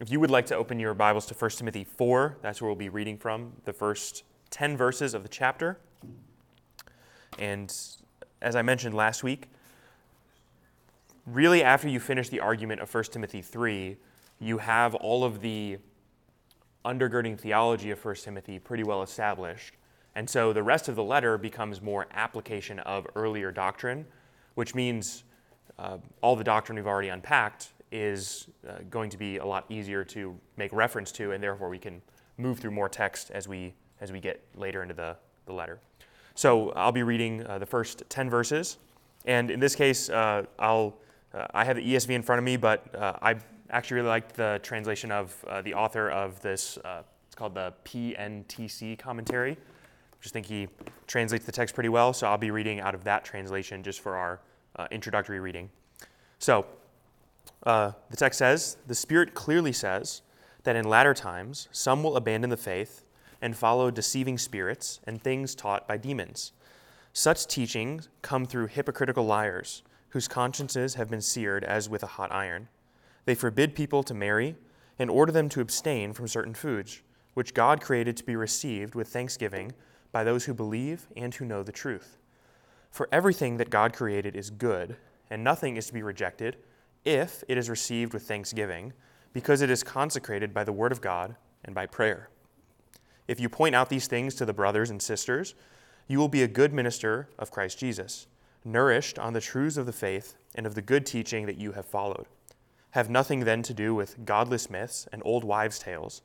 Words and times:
if 0.00 0.12
you 0.12 0.20
would 0.20 0.30
like 0.30 0.46
to 0.46 0.54
open 0.54 0.78
your 0.78 0.94
Bibles 0.94 1.26
to 1.26 1.34
1 1.34 1.50
Timothy 1.50 1.82
4, 1.82 2.38
that's 2.40 2.62
where 2.62 2.68
we'll 2.68 2.76
be 2.76 2.88
reading 2.88 3.18
from, 3.18 3.52
the 3.64 3.72
first 3.72 4.22
10 4.50 4.76
verses 4.76 5.12
of 5.12 5.24
the 5.24 5.28
chapter. 5.28 5.78
And 7.36 7.74
as 8.40 8.54
I 8.54 8.62
mentioned 8.62 8.94
last 8.94 9.24
week, 9.24 9.48
really 11.26 11.64
after 11.64 11.88
you 11.88 11.98
finish 11.98 12.28
the 12.28 12.38
argument 12.38 12.80
of 12.80 12.94
1 12.94 13.04
Timothy 13.04 13.42
3, 13.42 13.96
you 14.38 14.58
have 14.58 14.94
all 14.94 15.24
of 15.24 15.40
the 15.40 15.78
undergirding 16.84 17.38
theology 17.38 17.90
of 17.90 18.02
1 18.04 18.14
Timothy 18.16 18.60
pretty 18.60 18.84
well 18.84 19.02
established. 19.02 19.74
And 20.14 20.30
so 20.30 20.52
the 20.52 20.62
rest 20.62 20.88
of 20.88 20.94
the 20.94 21.02
letter 21.02 21.36
becomes 21.36 21.82
more 21.82 22.06
application 22.12 22.78
of 22.80 23.04
earlier 23.16 23.50
doctrine, 23.50 24.06
which 24.54 24.76
means 24.76 25.24
uh, 25.76 25.98
all 26.20 26.36
the 26.36 26.44
doctrine 26.44 26.76
we've 26.76 26.86
already 26.86 27.08
unpacked 27.08 27.70
is 27.90 28.48
uh, 28.68 28.78
going 28.90 29.10
to 29.10 29.16
be 29.16 29.38
a 29.38 29.44
lot 29.44 29.64
easier 29.68 30.04
to 30.04 30.36
make 30.56 30.72
reference 30.72 31.12
to, 31.12 31.32
and 31.32 31.42
therefore 31.42 31.68
we 31.68 31.78
can 31.78 32.02
move 32.36 32.58
through 32.58 32.70
more 32.70 32.88
text 32.88 33.30
as 33.30 33.48
we, 33.48 33.74
as 34.00 34.12
we 34.12 34.20
get 34.20 34.42
later 34.54 34.82
into 34.82 34.94
the, 34.94 35.16
the 35.46 35.52
letter. 35.52 35.80
So 36.34 36.70
I'll 36.70 36.92
be 36.92 37.02
reading 37.02 37.44
uh, 37.46 37.58
the 37.58 37.66
first 37.66 38.04
10 38.08 38.30
verses. 38.30 38.78
And 39.24 39.50
in 39.50 39.58
this 39.58 39.74
case, 39.74 40.08
uh, 40.08 40.44
I'll, 40.58 40.96
uh, 41.34 41.46
I 41.52 41.64
have 41.64 41.76
the 41.76 41.82
ESV 41.82 42.10
in 42.10 42.22
front 42.22 42.38
of 42.38 42.44
me, 42.44 42.56
but 42.56 42.94
uh, 42.94 43.14
I 43.20 43.36
actually 43.70 43.96
really 43.96 44.08
liked 44.08 44.36
the 44.36 44.60
translation 44.62 45.10
of 45.10 45.44
uh, 45.48 45.62
the 45.62 45.74
author 45.74 46.10
of 46.10 46.40
this. 46.40 46.78
It's 47.26 47.34
called 47.34 47.54
the 47.54 47.74
PNTC 47.84 48.98
commentary. 48.98 49.52
I 49.52 50.22
just 50.22 50.32
think 50.32 50.46
he 50.46 50.68
translates 51.06 51.44
the 51.44 51.52
text 51.52 51.74
pretty 51.74 51.88
well. 51.88 52.12
So 52.12 52.28
I'll 52.28 52.38
be 52.38 52.50
reading 52.50 52.80
out 52.80 52.94
of 52.94 53.04
that 53.04 53.24
translation 53.24 53.82
just 53.82 54.00
for 54.00 54.16
our 54.16 54.40
introductory 54.92 55.40
reading. 55.40 55.68
So 56.38 56.66
Uh, 57.64 57.92
the 58.10 58.16
text 58.16 58.38
says, 58.38 58.76
The 58.86 58.94
Spirit 58.94 59.34
clearly 59.34 59.72
says 59.72 60.22
that 60.64 60.76
in 60.76 60.88
latter 60.88 61.14
times 61.14 61.68
some 61.72 62.02
will 62.02 62.16
abandon 62.16 62.50
the 62.50 62.56
faith 62.56 63.04
and 63.40 63.56
follow 63.56 63.90
deceiving 63.90 64.38
spirits 64.38 65.00
and 65.04 65.22
things 65.22 65.54
taught 65.54 65.86
by 65.86 65.96
demons. 65.96 66.52
Such 67.12 67.46
teachings 67.46 68.08
come 68.22 68.46
through 68.46 68.66
hypocritical 68.66 69.24
liars, 69.24 69.82
whose 70.10 70.28
consciences 70.28 70.94
have 70.94 71.10
been 71.10 71.20
seared 71.20 71.64
as 71.64 71.88
with 71.88 72.02
a 72.02 72.08
hot 72.08 72.32
iron. 72.32 72.68
They 73.24 73.34
forbid 73.34 73.74
people 73.74 74.02
to 74.04 74.14
marry 74.14 74.56
and 74.98 75.10
order 75.10 75.32
them 75.32 75.48
to 75.50 75.60
abstain 75.60 76.12
from 76.12 76.28
certain 76.28 76.54
foods, 76.54 77.02
which 77.34 77.54
God 77.54 77.80
created 77.80 78.16
to 78.16 78.24
be 78.24 78.36
received 78.36 78.94
with 78.94 79.08
thanksgiving 79.08 79.72
by 80.10 80.24
those 80.24 80.44
who 80.44 80.54
believe 80.54 81.06
and 81.16 81.34
who 81.34 81.44
know 81.44 81.62
the 81.62 81.72
truth. 81.72 82.18
For 82.90 83.08
everything 83.12 83.58
that 83.58 83.70
God 83.70 83.92
created 83.92 84.34
is 84.34 84.50
good, 84.50 84.96
and 85.30 85.44
nothing 85.44 85.76
is 85.76 85.86
to 85.88 85.92
be 85.92 86.02
rejected 86.02 86.56
if 87.04 87.44
it 87.48 87.58
is 87.58 87.70
received 87.70 88.12
with 88.12 88.24
thanksgiving, 88.24 88.92
because 89.32 89.60
it 89.60 89.70
is 89.70 89.82
consecrated 89.82 90.52
by 90.52 90.64
the 90.64 90.72
word 90.72 90.92
of 90.92 91.00
God 91.00 91.36
and 91.64 91.74
by 91.74 91.86
prayer. 91.86 92.28
If 93.26 93.38
you 93.38 93.48
point 93.48 93.74
out 93.74 93.88
these 93.88 94.06
things 94.06 94.34
to 94.36 94.46
the 94.46 94.52
brothers 94.52 94.90
and 94.90 95.00
sisters, 95.00 95.54
you 96.06 96.18
will 96.18 96.28
be 96.28 96.42
a 96.42 96.48
good 96.48 96.72
minister 96.72 97.28
of 97.38 97.50
Christ 97.50 97.78
Jesus, 97.78 98.26
nourished 98.64 99.18
on 99.18 99.34
the 99.34 99.40
truths 99.40 99.76
of 99.76 99.86
the 99.86 99.92
faith 99.92 100.36
and 100.54 100.66
of 100.66 100.74
the 100.74 100.82
good 100.82 101.04
teaching 101.04 101.46
that 101.46 101.58
you 101.58 101.72
have 101.72 101.86
followed. 101.86 102.26
Have 102.92 103.10
nothing 103.10 103.40
then 103.40 103.62
to 103.62 103.74
do 103.74 103.94
with 103.94 104.24
godless 104.24 104.70
myths 104.70 105.06
and 105.12 105.20
old 105.24 105.44
wives' 105.44 105.78
tales, 105.78 106.22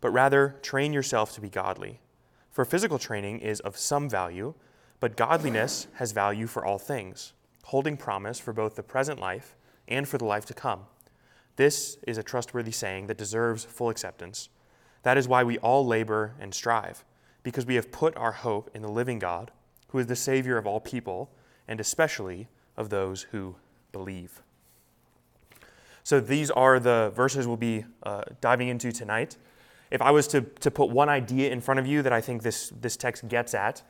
but 0.00 0.10
rather 0.10 0.56
train 0.62 0.92
yourself 0.92 1.34
to 1.34 1.40
be 1.40 1.48
godly. 1.48 2.00
For 2.50 2.64
physical 2.64 3.00
training 3.00 3.40
is 3.40 3.58
of 3.60 3.76
some 3.76 4.08
value, 4.08 4.54
but 5.00 5.16
godliness 5.16 5.88
has 5.94 6.12
value 6.12 6.46
for 6.46 6.64
all 6.64 6.78
things, 6.78 7.32
holding 7.64 7.96
promise 7.96 8.38
for 8.38 8.52
both 8.52 8.76
the 8.76 8.82
present 8.84 9.18
life 9.18 9.56
and 9.88 10.08
for 10.08 10.18
the 10.18 10.24
life 10.24 10.44
to 10.46 10.54
come. 10.54 10.80
This 11.56 11.98
is 12.06 12.18
a 12.18 12.22
trustworthy 12.22 12.72
saying 12.72 13.06
that 13.06 13.18
deserves 13.18 13.64
full 13.64 13.90
acceptance. 13.90 14.48
That 15.02 15.16
is 15.16 15.28
why 15.28 15.44
we 15.44 15.58
all 15.58 15.86
labor 15.86 16.34
and 16.40 16.52
strive, 16.52 17.04
because 17.42 17.66
we 17.66 17.76
have 17.76 17.92
put 17.92 18.16
our 18.16 18.32
hope 18.32 18.70
in 18.74 18.82
the 18.82 18.88
living 18.88 19.18
God, 19.18 19.52
who 19.88 19.98
is 19.98 20.06
the 20.06 20.16
Savior 20.16 20.56
of 20.56 20.66
all 20.66 20.80
people, 20.80 21.30
and 21.68 21.78
especially 21.80 22.48
of 22.76 22.90
those 22.90 23.22
who 23.22 23.54
believe. 23.92 24.42
So 26.02 26.20
these 26.20 26.50
are 26.50 26.80
the 26.80 27.12
verses 27.14 27.46
we'll 27.46 27.56
be 27.56 27.84
uh, 28.02 28.22
diving 28.40 28.68
into 28.68 28.92
tonight. 28.92 29.36
If 29.90 30.02
I 30.02 30.10
was 30.10 30.26
to, 30.28 30.42
to 30.42 30.70
put 30.70 30.90
one 30.90 31.08
idea 31.08 31.50
in 31.50 31.60
front 31.60 31.80
of 31.80 31.86
you 31.86 32.02
that 32.02 32.12
I 32.12 32.20
think 32.20 32.42
this, 32.42 32.72
this 32.80 32.96
text 32.96 33.28
gets 33.28 33.54
at, 33.54 33.82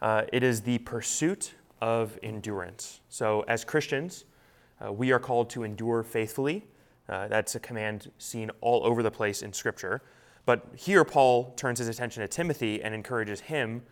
uh, 0.00 0.22
it 0.32 0.42
is 0.42 0.62
the 0.62 0.78
pursuit 0.78 1.54
of 1.80 2.18
endurance. 2.22 3.00
So, 3.08 3.44
as 3.46 3.64
Christians, 3.64 4.24
uh, 4.84 4.92
we 4.92 5.12
are 5.12 5.18
called 5.18 5.50
to 5.50 5.62
endure 5.62 6.02
faithfully. 6.02 6.66
Uh, 7.08 7.28
that's 7.28 7.54
a 7.54 7.60
command 7.60 8.10
seen 8.18 8.50
all 8.60 8.84
over 8.84 9.02
the 9.02 9.10
place 9.10 9.42
in 9.42 9.52
Scripture. 9.52 10.00
But 10.46 10.66
here, 10.76 11.04
Paul 11.04 11.52
turns 11.56 11.78
his 11.78 11.88
attention 11.88 12.22
to 12.22 12.28
Timothy 12.28 12.82
and 12.82 12.94
encourages 12.94 13.40
him 13.40 13.82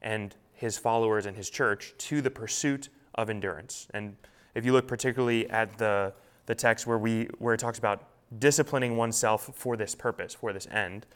and 0.00 0.34
his 0.52 0.78
followers 0.78 1.26
and 1.26 1.36
his 1.36 1.50
church 1.50 1.94
to 1.98 2.20
the 2.20 2.30
pursuit 2.30 2.88
of 3.14 3.30
endurance. 3.30 3.88
And 3.94 4.16
if 4.54 4.64
you 4.64 4.72
look 4.72 4.88
particularly 4.88 5.48
at 5.50 5.76
the, 5.78 6.12
the 6.46 6.54
text 6.54 6.86
where, 6.86 6.98
we, 6.98 7.28
where 7.38 7.54
it 7.54 7.60
talks 7.60 7.78
about 7.78 8.04
disciplining 8.38 8.96
oneself 8.96 9.50
for 9.54 9.76
this 9.76 9.94
purpose, 9.94 10.34
for 10.34 10.52
this 10.52 10.66
end, 10.68 11.06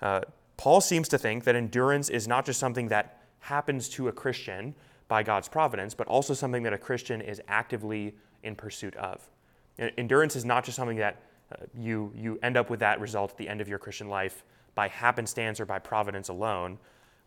uh, 0.00 0.20
Paul 0.56 0.80
seems 0.80 1.08
to 1.08 1.18
think 1.18 1.44
that 1.44 1.54
endurance 1.54 2.08
is 2.08 2.26
not 2.26 2.44
just 2.44 2.58
something 2.58 2.88
that 2.88 3.22
happens 3.40 3.88
to 3.90 4.08
a 4.08 4.12
Christian 4.12 4.74
by 5.06 5.22
God's 5.22 5.48
providence, 5.48 5.94
but 5.94 6.06
also 6.06 6.34
something 6.34 6.62
that 6.64 6.72
a 6.72 6.78
Christian 6.78 7.20
is 7.20 7.40
actively 7.48 8.14
in 8.42 8.54
pursuit 8.54 8.94
of. 8.96 9.28
Endurance 9.78 10.34
is 10.36 10.44
not 10.44 10.64
just 10.64 10.76
something 10.76 10.96
that 10.96 11.22
uh, 11.52 11.64
you, 11.76 12.12
you 12.14 12.38
end 12.42 12.56
up 12.56 12.68
with 12.68 12.80
that 12.80 13.00
result 13.00 13.30
at 13.30 13.36
the 13.36 13.48
end 13.48 13.60
of 13.60 13.68
your 13.68 13.78
Christian 13.78 14.08
life 14.08 14.44
by 14.74 14.88
happenstance 14.88 15.60
or 15.60 15.66
by 15.66 15.78
providence 15.78 16.28
alone. 16.28 16.78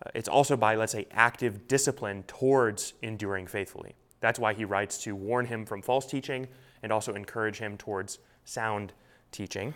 Uh, 0.06 0.10
it's 0.14 0.28
also 0.28 0.56
by, 0.56 0.76
let's 0.76 0.92
say, 0.92 1.08
active 1.12 1.68
discipline 1.68 2.24
towards 2.28 2.94
enduring 3.02 3.48
faithfully. 3.48 3.96
That's 4.20 4.40
why 4.40 4.54
he 4.54 4.66
writes 4.66 5.02
to 5.04 5.16
warn 5.16 5.46
him 5.46 5.66
from 5.66 5.82
false 5.82 6.06
teaching 6.06 6.48
and 6.84 6.92
also 6.92 7.14
encourage 7.14 7.58
him 7.58 7.78
towards 7.78 8.20
sound 8.46 8.94
teaching. 9.32 9.74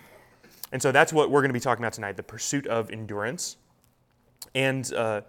And 0.72 0.82
so 0.82 0.92
that's 0.92 1.14
what 1.14 1.32
we're 1.32 1.42
going 1.42 1.50
to 1.50 1.54
be 1.54 1.60
talking 1.60 1.84
about 1.84 1.94
tonight 1.94 2.18
the 2.18 2.24
pursuit 2.24 2.68
of 2.68 2.92
endurance. 2.92 3.58
And 4.54 4.92
uh, 4.94 5.22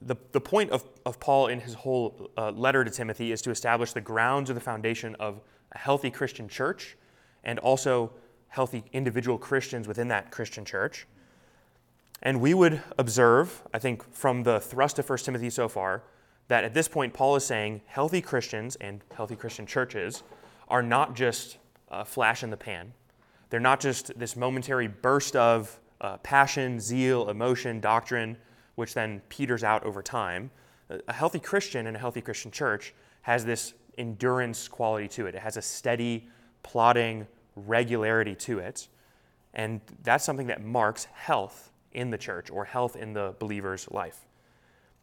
the, 0.00 0.16
the 0.32 0.40
point 0.40 0.70
of, 0.70 0.84
of 1.04 1.20
Paul 1.20 1.48
in 1.48 1.60
his 1.60 1.74
whole 1.74 2.30
uh, 2.36 2.50
letter 2.50 2.84
to 2.84 2.90
Timothy 2.90 3.32
is 3.32 3.42
to 3.42 3.50
establish 3.50 3.92
the 3.92 4.00
grounds 4.00 4.50
or 4.50 4.54
the 4.54 4.60
foundation 4.60 5.14
of 5.16 5.40
a 5.72 5.78
healthy 5.78 6.10
Christian 6.10 6.48
church 6.48 6.96
and 7.44 7.58
also 7.58 8.12
healthy 8.48 8.84
individual 8.92 9.38
Christians 9.38 9.88
within 9.88 10.08
that 10.08 10.30
Christian 10.30 10.64
church. 10.64 11.06
And 12.22 12.40
we 12.40 12.54
would 12.54 12.82
observe, 12.98 13.62
I 13.74 13.78
think, 13.78 14.12
from 14.12 14.44
the 14.44 14.60
thrust 14.60 14.98
of 14.98 15.08
1 15.08 15.18
Timothy 15.18 15.50
so 15.50 15.68
far, 15.68 16.02
that 16.48 16.64
at 16.64 16.74
this 16.74 16.86
point, 16.86 17.14
Paul 17.14 17.36
is 17.36 17.44
saying 17.44 17.80
healthy 17.86 18.20
Christians 18.20 18.76
and 18.76 19.02
healthy 19.14 19.36
Christian 19.36 19.66
churches 19.66 20.22
are 20.68 20.82
not 20.82 21.14
just 21.14 21.58
a 21.90 22.04
flash 22.04 22.42
in 22.42 22.50
the 22.50 22.56
pan. 22.56 22.92
They're 23.50 23.60
not 23.60 23.80
just 23.80 24.18
this 24.18 24.36
momentary 24.36 24.86
burst 24.86 25.34
of 25.34 25.78
uh, 26.00 26.18
passion, 26.18 26.78
zeal, 26.80 27.28
emotion, 27.28 27.80
doctrine 27.80 28.36
which 28.74 28.94
then 28.94 29.20
peters 29.28 29.64
out 29.64 29.84
over 29.84 30.02
time. 30.02 30.50
A 31.08 31.12
healthy 31.12 31.38
Christian 31.38 31.86
and 31.86 31.96
a 31.96 32.00
healthy 32.00 32.20
Christian 32.20 32.50
church 32.50 32.94
has 33.22 33.44
this 33.44 33.74
endurance 33.98 34.68
quality 34.68 35.08
to 35.08 35.26
it. 35.26 35.34
It 35.34 35.40
has 35.42 35.56
a 35.56 35.62
steady, 35.62 36.28
plodding 36.62 37.26
regularity 37.56 38.34
to 38.36 38.58
it. 38.58 38.88
And 39.54 39.80
that's 40.02 40.24
something 40.24 40.46
that 40.46 40.62
marks 40.64 41.04
health 41.04 41.70
in 41.92 42.10
the 42.10 42.18
church 42.18 42.50
or 42.50 42.64
health 42.64 42.96
in 42.96 43.12
the 43.12 43.34
believer's 43.38 43.90
life. 43.90 44.26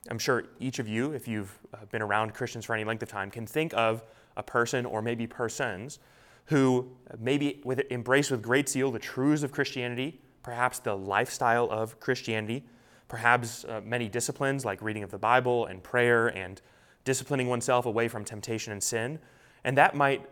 I'm 0.10 0.20
sure 0.20 0.46
each 0.60 0.80
of 0.80 0.88
you, 0.88 1.12
if 1.12 1.28
you've 1.28 1.58
uh, 1.74 1.86
been 1.92 2.02
around 2.02 2.34
Christians 2.34 2.66
for 2.66 2.74
any 2.74 2.84
length 2.84 3.04
of 3.04 3.10
time, 3.10 3.30
can 3.30 3.46
think 3.46 3.74
of 3.74 4.04
a 4.38 4.44
person 4.44 4.86
or 4.86 5.02
maybe 5.02 5.28
persons 5.28 6.00
who 6.46 6.90
maybe 7.20 7.62
with, 7.64 7.80
embrace 7.92 8.32
with 8.32 8.42
great 8.42 8.68
zeal 8.68 8.92
the 8.92 8.98
truths 9.00 9.44
of 9.44 9.52
Christianity, 9.52 10.20
perhaps 10.42 10.80
the 10.80 10.96
lifestyle 10.96 11.70
of 11.70 12.00
Christianity, 12.00 12.64
perhaps 13.08 13.66
uh, 13.66 13.82
many 13.84 14.08
disciplines 14.08 14.66
like 14.66 14.82
reading 14.82 15.04
of 15.04 15.12
the 15.12 15.18
Bible 15.18 15.66
and 15.68 15.84
prayer 15.84 16.28
and 16.30 16.62
disciplining 17.04 17.48
oneself 17.48 17.86
away 17.86 18.08
from 18.08 18.26
temptation 18.26 18.72
and 18.72 18.82
sin. 18.82 19.20
And 19.64 19.78
that 19.78 19.96
might 19.96 20.26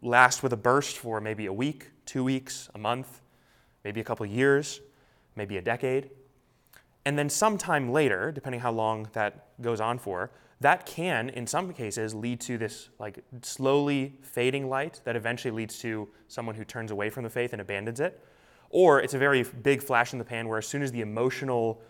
last 0.00 0.42
with 0.42 0.52
a 0.52 0.56
burst 0.56 0.98
for 0.98 1.20
maybe 1.20 1.46
a 1.46 1.52
week, 1.52 1.90
two 2.06 2.24
weeks, 2.24 2.68
a 2.74 2.78
month, 2.78 3.20
maybe 3.84 4.00
a 4.00 4.04
couple 4.04 4.26
years, 4.26 4.80
maybe 5.36 5.56
a 5.56 5.62
decade. 5.62 6.10
And 7.04 7.18
then 7.18 7.28
sometime 7.28 7.90
later, 7.90 8.30
depending 8.30 8.60
how 8.60 8.72
long 8.72 9.08
that 9.12 9.60
goes 9.60 9.80
on 9.80 9.98
for, 9.98 10.30
that 10.60 10.86
can, 10.86 11.28
in 11.30 11.46
some 11.46 11.72
cases, 11.72 12.14
lead 12.14 12.40
to 12.42 12.56
this 12.56 12.88
like 13.00 13.24
slowly 13.42 14.14
fading 14.22 14.68
light 14.68 15.00
that 15.04 15.16
eventually 15.16 15.50
leads 15.50 15.78
to 15.80 16.08
someone 16.28 16.54
who 16.54 16.64
turns 16.64 16.92
away 16.92 17.10
from 17.10 17.24
the 17.24 17.30
faith 17.30 17.52
and 17.52 17.60
abandons 17.60 17.98
it. 17.98 18.24
Or 18.70 19.00
it's 19.00 19.14
a 19.14 19.18
very 19.18 19.42
big 19.42 19.82
flash 19.82 20.12
in 20.12 20.20
the 20.20 20.24
pan 20.24 20.48
where 20.48 20.58
as 20.58 20.66
soon 20.66 20.82
as 20.82 20.92
the 20.92 21.00
emotional 21.00 21.82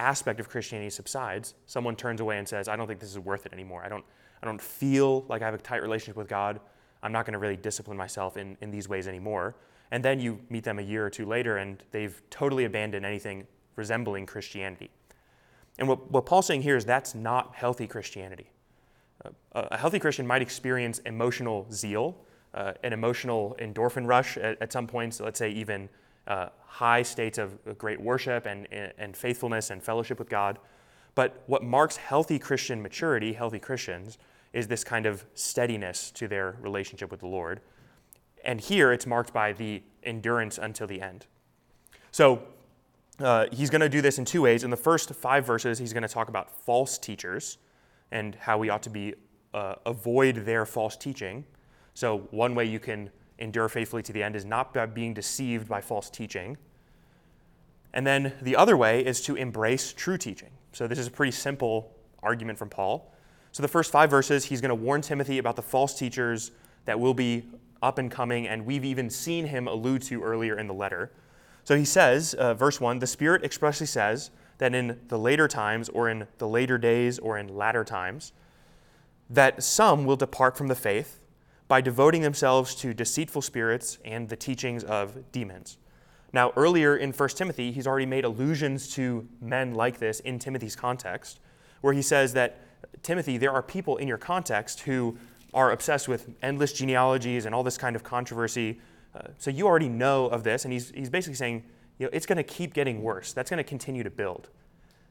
aspect 0.00 0.40
of 0.40 0.48
Christianity 0.48 0.90
subsides, 0.90 1.54
someone 1.66 1.96
turns 1.96 2.20
away 2.20 2.38
and 2.38 2.48
says, 2.48 2.68
I 2.68 2.76
don't 2.76 2.86
think 2.86 3.00
this 3.00 3.10
is 3.10 3.18
worth 3.18 3.46
it 3.46 3.52
anymore. 3.52 3.82
I 3.84 3.88
don't, 3.88 4.04
I 4.42 4.46
don't 4.46 4.60
feel 4.60 5.24
like 5.28 5.42
I 5.42 5.44
have 5.44 5.54
a 5.54 5.58
tight 5.58 5.82
relationship 5.82 6.16
with 6.16 6.28
God. 6.28 6.60
I'm 7.02 7.12
not 7.12 7.24
going 7.24 7.32
to 7.32 7.38
really 7.38 7.56
discipline 7.56 7.96
myself 7.96 8.36
in, 8.36 8.56
in 8.60 8.70
these 8.70 8.88
ways 8.88 9.06
anymore. 9.08 9.56
And 9.90 10.04
then 10.04 10.20
you 10.20 10.38
meet 10.50 10.64
them 10.64 10.78
a 10.78 10.82
year 10.82 11.04
or 11.04 11.10
two 11.10 11.26
later, 11.26 11.56
and 11.56 11.82
they've 11.90 12.20
totally 12.30 12.64
abandoned 12.64 13.04
anything 13.04 13.46
resembling 13.76 14.26
Christianity. 14.26 14.90
And 15.78 15.88
what, 15.88 16.10
what 16.10 16.26
Paul's 16.26 16.46
saying 16.46 16.62
here 16.62 16.76
is 16.76 16.84
that's 16.84 17.14
not 17.14 17.54
healthy 17.54 17.86
Christianity. 17.86 18.50
Uh, 19.24 19.30
a 19.52 19.76
healthy 19.76 19.98
Christian 19.98 20.26
might 20.26 20.42
experience 20.42 20.98
emotional 21.00 21.66
zeal, 21.72 22.16
uh, 22.54 22.72
an 22.82 22.92
emotional 22.92 23.56
endorphin 23.58 24.06
rush 24.06 24.36
at, 24.36 24.60
at, 24.60 24.72
some 24.72 24.86
points, 24.86 25.20
let's 25.20 25.38
say 25.38 25.50
even 25.50 25.88
uh, 26.30 26.48
high 26.64 27.02
states 27.02 27.38
of 27.38 27.58
great 27.76 28.00
worship 28.00 28.46
and, 28.46 28.68
and 28.72 29.16
faithfulness 29.16 29.70
and 29.70 29.82
fellowship 29.82 30.18
with 30.18 30.28
God. 30.28 30.58
But 31.16 31.42
what 31.46 31.64
marks 31.64 31.96
healthy 31.96 32.38
Christian 32.38 32.80
maturity, 32.80 33.32
healthy 33.32 33.58
Christians, 33.58 34.16
is 34.52 34.68
this 34.68 34.84
kind 34.84 35.06
of 35.06 35.24
steadiness 35.34 36.10
to 36.12 36.28
their 36.28 36.56
relationship 36.60 37.10
with 37.10 37.20
the 37.20 37.26
Lord. 37.26 37.60
And 38.44 38.60
here 38.60 38.92
it's 38.92 39.06
marked 39.06 39.32
by 39.32 39.52
the 39.52 39.82
endurance 40.04 40.56
until 40.56 40.86
the 40.86 41.02
end. 41.02 41.26
So 42.12 42.42
uh, 43.18 43.46
he's 43.52 43.68
going 43.68 43.80
to 43.80 43.88
do 43.88 44.00
this 44.00 44.18
in 44.18 44.24
two 44.24 44.42
ways. 44.42 44.62
In 44.62 44.70
the 44.70 44.76
first 44.76 45.12
five 45.14 45.44
verses, 45.44 45.78
he's 45.78 45.92
going 45.92 46.02
to 46.02 46.08
talk 46.08 46.28
about 46.28 46.50
false 46.64 46.96
teachers 46.96 47.58
and 48.12 48.36
how 48.36 48.56
we 48.56 48.70
ought 48.70 48.82
to 48.84 48.90
be 48.90 49.14
uh, 49.52 49.74
avoid 49.84 50.36
their 50.46 50.64
false 50.64 50.96
teaching. 50.96 51.44
So 51.94 52.28
one 52.30 52.54
way 52.54 52.66
you 52.66 52.78
can 52.78 53.10
endure 53.40 53.68
faithfully 53.68 54.02
to 54.04 54.12
the 54.12 54.22
end 54.22 54.36
is 54.36 54.44
not 54.44 54.72
by 54.74 54.86
being 54.86 55.14
deceived 55.14 55.68
by 55.68 55.80
false 55.80 56.10
teaching. 56.10 56.56
And 57.92 58.06
then 58.06 58.32
the 58.40 58.56
other 58.56 58.76
way 58.76 59.04
is 59.04 59.20
to 59.22 59.34
embrace 59.34 59.92
true 59.92 60.16
teaching. 60.16 60.50
So 60.72 60.86
this 60.86 60.98
is 60.98 61.08
a 61.08 61.10
pretty 61.10 61.32
simple 61.32 61.92
argument 62.22 62.58
from 62.58 62.68
Paul. 62.68 63.12
So 63.52 63.62
the 63.62 63.68
first 63.68 63.90
five 63.90 64.10
verses, 64.10 64.44
he's 64.44 64.60
going 64.60 64.68
to 64.68 64.74
warn 64.74 65.00
Timothy 65.00 65.38
about 65.38 65.56
the 65.56 65.62
false 65.62 65.98
teachers 65.98 66.52
that 66.84 67.00
will 67.00 67.14
be 67.14 67.44
up 67.82 67.98
and 67.98 68.10
coming, 68.10 68.46
and 68.46 68.64
we've 68.64 68.84
even 68.84 69.10
seen 69.10 69.46
him 69.46 69.66
allude 69.66 70.02
to 70.02 70.22
earlier 70.22 70.58
in 70.58 70.66
the 70.66 70.74
letter. 70.74 71.10
So 71.64 71.76
he 71.76 71.84
says, 71.84 72.34
uh, 72.34 72.54
verse 72.54 72.80
1 72.80 72.98
the 72.98 73.06
Spirit 73.06 73.42
expressly 73.42 73.86
says 73.86 74.30
that 74.58 74.74
in 74.74 75.00
the 75.08 75.18
later 75.18 75.48
times, 75.48 75.88
or 75.88 76.08
in 76.08 76.28
the 76.38 76.46
later 76.46 76.78
days, 76.78 77.18
or 77.18 77.38
in 77.38 77.48
latter 77.48 77.84
times, 77.84 78.32
that 79.28 79.62
some 79.62 80.04
will 80.04 80.16
depart 80.16 80.56
from 80.56 80.68
the 80.68 80.74
faith 80.74 81.20
by 81.70 81.80
devoting 81.80 82.20
themselves 82.20 82.74
to 82.74 82.92
deceitful 82.92 83.40
spirits 83.40 83.98
and 84.04 84.28
the 84.28 84.34
teachings 84.34 84.82
of 84.82 85.30
demons. 85.30 85.78
Now, 86.32 86.52
earlier 86.56 86.96
in 86.96 87.12
1 87.12 87.28
Timothy, 87.28 87.70
he's 87.70 87.86
already 87.86 88.06
made 88.06 88.24
allusions 88.24 88.92
to 88.94 89.28
men 89.40 89.74
like 89.74 90.00
this 90.00 90.18
in 90.18 90.40
Timothy's 90.40 90.74
context, 90.74 91.38
where 91.80 91.92
he 91.92 92.02
says 92.02 92.32
that, 92.32 92.58
Timothy, 93.04 93.38
there 93.38 93.52
are 93.52 93.62
people 93.62 93.98
in 93.98 94.08
your 94.08 94.18
context 94.18 94.80
who 94.80 95.16
are 95.54 95.70
obsessed 95.70 96.08
with 96.08 96.30
endless 96.42 96.72
genealogies 96.72 97.46
and 97.46 97.54
all 97.54 97.62
this 97.62 97.78
kind 97.78 97.94
of 97.94 98.02
controversy. 98.02 98.80
Uh, 99.14 99.28
so 99.38 99.48
you 99.52 99.68
already 99.68 99.88
know 99.88 100.26
of 100.26 100.42
this, 100.42 100.64
and 100.64 100.72
he's, 100.72 100.90
he's 100.90 101.08
basically 101.08 101.36
saying, 101.36 101.62
you 102.00 102.06
know, 102.06 102.10
it's 102.12 102.26
going 102.26 102.36
to 102.36 102.42
keep 102.42 102.74
getting 102.74 103.00
worse. 103.00 103.32
That's 103.32 103.48
going 103.48 103.58
to 103.58 103.64
continue 103.64 104.02
to 104.02 104.10
build. 104.10 104.48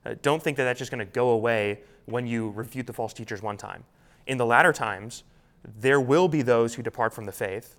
Uh, 0.06 0.16
don't 0.22 0.44
think 0.44 0.58
that 0.58 0.66
that's 0.66 0.80
just 0.80 0.92
going 0.92 1.00
to 1.00 1.14
go 1.14 1.30
away 1.30 1.80
when 2.06 2.28
you 2.28 2.50
refute 2.50 2.86
the 2.86 2.94
false 2.94 3.14
teachers 3.14 3.42
one 3.42 3.56
time. 3.56 3.86
In 4.28 4.38
the 4.38 4.46
latter 4.46 4.74
times, 4.74 5.24
there 5.64 6.00
will 6.00 6.28
be 6.28 6.42
those 6.42 6.76
who 6.76 6.84
depart 6.84 7.14
from 7.14 7.26
the 7.26 7.32
faith, 7.32 7.76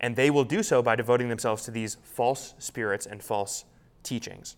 and 0.00 0.16
they 0.16 0.30
will 0.30 0.44
do 0.44 0.62
so 0.62 0.82
by 0.82 0.96
devoting 0.96 1.28
themselves 1.28 1.64
to 1.64 1.70
these 1.70 1.96
false 2.02 2.54
spirits 2.58 3.06
and 3.06 3.22
false 3.22 3.64
teachings. 4.02 4.56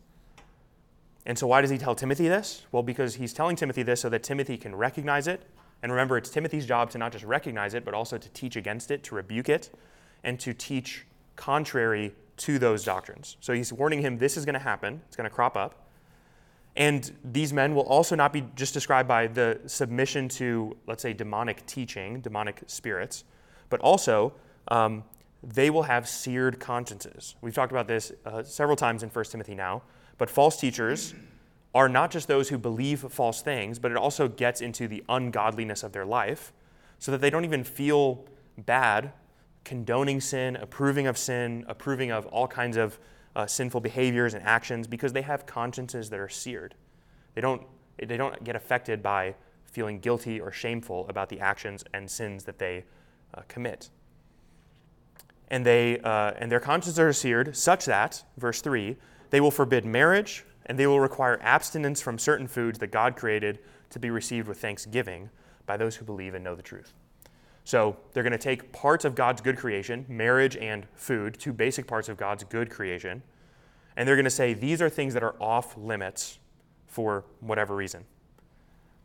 And 1.27 1.39
so, 1.39 1.47
why 1.47 1.61
does 1.61 1.71
he 1.71 1.79
tell 1.79 1.95
Timothy 1.95 2.29
this? 2.29 2.67
Well, 2.73 2.83
because 2.83 3.17
he's 3.17 3.33
telling 3.33 3.57
Timothy 3.57 3.83
this 3.83 4.01
so 4.01 4.09
that 4.09 4.23
Timothy 4.23 4.57
can 4.57 4.75
recognize 4.75 5.27
it. 5.27 5.43
And 5.83 5.93
remember, 5.93 6.19
it's 6.19 6.31
Timothy's 6.31 6.67
job 6.67 6.91
to 6.91 6.99
not 6.99 7.13
just 7.13 7.25
recognize 7.25 7.75
it, 7.75 7.85
but 7.85 7.95
also 7.95 8.19
to 8.19 8.29
teach 8.31 8.57
against 8.57 8.91
it, 8.91 9.03
to 9.05 9.15
rebuke 9.15 9.49
it, 9.49 9.71
and 10.25 10.39
to 10.41 10.53
teach 10.53 11.07
contrary 11.37 12.15
to 12.39 12.59
those 12.59 12.85
doctrines. 12.85 13.37
So 13.41 13.53
he's 13.53 13.73
warning 13.73 14.01
him 14.01 14.19
this 14.19 14.37
is 14.37 14.45
going 14.45 14.55
to 14.55 14.61
happen, 14.61 15.03
it's 15.07 15.17
going 15.17 15.29
to 15.29 15.35
crop 15.35 15.57
up. 15.57 15.87
And 16.77 17.11
these 17.25 17.53
men 17.53 17.75
will 17.75 17.85
also 17.85 18.15
not 18.15 18.33
be 18.33 18.45
just 18.55 18.75
described 18.75 19.09
by 19.09 19.27
the 19.27 19.61
submission 19.67 20.29
to, 20.31 20.77
let's 20.87 21.03
say, 21.03 21.13
demonic 21.13 21.67
teaching, 21.67 22.21
demonic 22.21 22.63
spirits, 22.67 23.25
but 23.69 23.81
also 23.81 24.33
um, 24.69 25.05
they 25.43 25.71
will 25.71 25.83
have 25.83 26.09
seared 26.09 26.61
consciences. 26.61 27.35
We've 27.41 27.55
talked 27.55 27.73
about 27.73 27.89
this 27.89 28.13
uh, 28.25 28.43
several 28.45 28.77
times 28.77 29.03
in 29.03 29.09
1 29.09 29.25
Timothy 29.27 29.55
now, 29.55 29.83
but 30.19 30.31
false 30.31 30.59
teachers 30.59 31.15
are 31.75 31.89
not 31.89 32.11
just 32.11 32.29
those 32.29 32.49
who 32.49 32.59
believe 32.59 33.01
false 33.11 33.43
things, 33.43 33.79
but 33.79 33.91
it 33.91 33.97
also 33.97 34.29
gets 34.29 34.61
into 34.61 34.89
the 34.89 35.03
ungodliness 35.09 35.83
of 35.83 35.93
their 35.93 36.05
life 36.05 36.53
so 36.99 37.11
that 37.13 37.21
they 37.21 37.31
don't 37.31 37.45
even 37.45 37.65
feel 37.65 38.25
bad 38.59 39.13
condoning 39.65 40.21
sin, 40.21 40.57
approving 40.57 41.07
of 41.07 41.17
sin, 41.17 41.65
approving 41.69 42.11
of 42.11 42.27
all 42.27 42.49
kinds 42.49 42.77
of 42.77 42.99
uh, 43.37 43.47
sinful 43.47 43.81
behaviors 43.81 44.35
and 44.35 44.45
actions 44.45 44.87
because 44.87 45.13
they 45.13 45.23
have 45.23 45.47
consciences 45.47 46.11
that 46.11 46.19
are 46.19 46.29
seared. 46.29 46.75
They 47.35 47.41
don't, 47.41 47.63
they 47.99 48.17
don't 48.17 48.43
get 48.43 48.57
affected 48.57 49.03
by 49.03 49.35
feeling 49.65 50.01
guilty 50.01 50.41
or 50.41 50.51
shameful 50.51 51.07
about 51.09 51.29
the 51.29 51.41
actions 51.41 51.85
and 51.95 52.11
sins 52.11 52.45
that 52.45 52.59
they 52.59 52.85
uh, 53.35 53.43
commit 53.47 53.91
and, 55.51 55.67
they, 55.67 55.99
uh, 55.99 56.33
and 56.39 56.51
their 56.51 56.61
consciences 56.61 56.99
are 56.99 57.13
seared, 57.13 57.57
such 57.57 57.85
that, 57.87 58.23
verse 58.37 58.61
3, 58.61 58.97
they 59.31 59.41
will 59.41 59.51
forbid 59.51 59.85
marriage, 59.85 60.45
and 60.67 60.79
they 60.79 60.87
will 60.87 61.01
require 61.01 61.41
abstinence 61.43 62.01
from 62.01 62.19
certain 62.19 62.47
foods 62.47 62.79
that 62.79 62.89
God 62.89 63.17
created 63.17 63.59
to 63.91 63.99
be 63.99 64.11
received 64.11 64.47
with 64.47 64.61
thanksgiving 64.61 65.31
by 65.67 65.77
those 65.77 65.97
who 65.97 66.05
believe 66.05 66.35
and 66.35 66.45
know 66.45 66.55
the 66.55 66.63
truth. 66.63 66.95
So 67.71 67.97
they're 68.13 68.25
going 68.25 68.33
to 68.33 68.37
take 68.37 68.73
parts 68.73 69.05
of 69.05 69.15
God's 69.15 69.41
good 69.41 69.57
creation, 69.57 70.05
marriage 70.09 70.57
and 70.57 70.89
food, 70.97 71.39
two 71.39 71.53
basic 71.53 71.87
parts 71.87 72.09
of 72.09 72.17
God's 72.17 72.43
good 72.43 72.69
creation, 72.69 73.23
and 73.97 74.09
they're 74.09 74.17
going 74.17 74.25
to 74.25 74.29
say 74.29 74.55
these 74.55 74.83
are 74.83 74.89
things 74.89 75.15
that 75.15 75.23
are 75.23 75.37
off 75.41 75.77
limits 75.77 76.41
for 76.89 77.25
whatever 77.39 77.77
reason. 77.77 78.07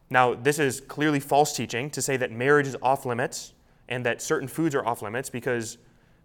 Now, 0.09 0.33
this 0.33 0.57
is 0.57 0.81
clearly 0.81 1.19
false 1.19 1.55
teaching 1.55 1.91
to 1.91 2.01
say 2.01 2.17
that 2.17 2.31
marriage 2.31 2.65
is 2.65 2.75
off 2.81 3.05
limits 3.05 3.53
and 3.87 4.03
that 4.03 4.19
certain 4.19 4.47
foods 4.47 4.73
are 4.73 4.83
off 4.83 5.03
limits 5.03 5.29
because 5.29 5.77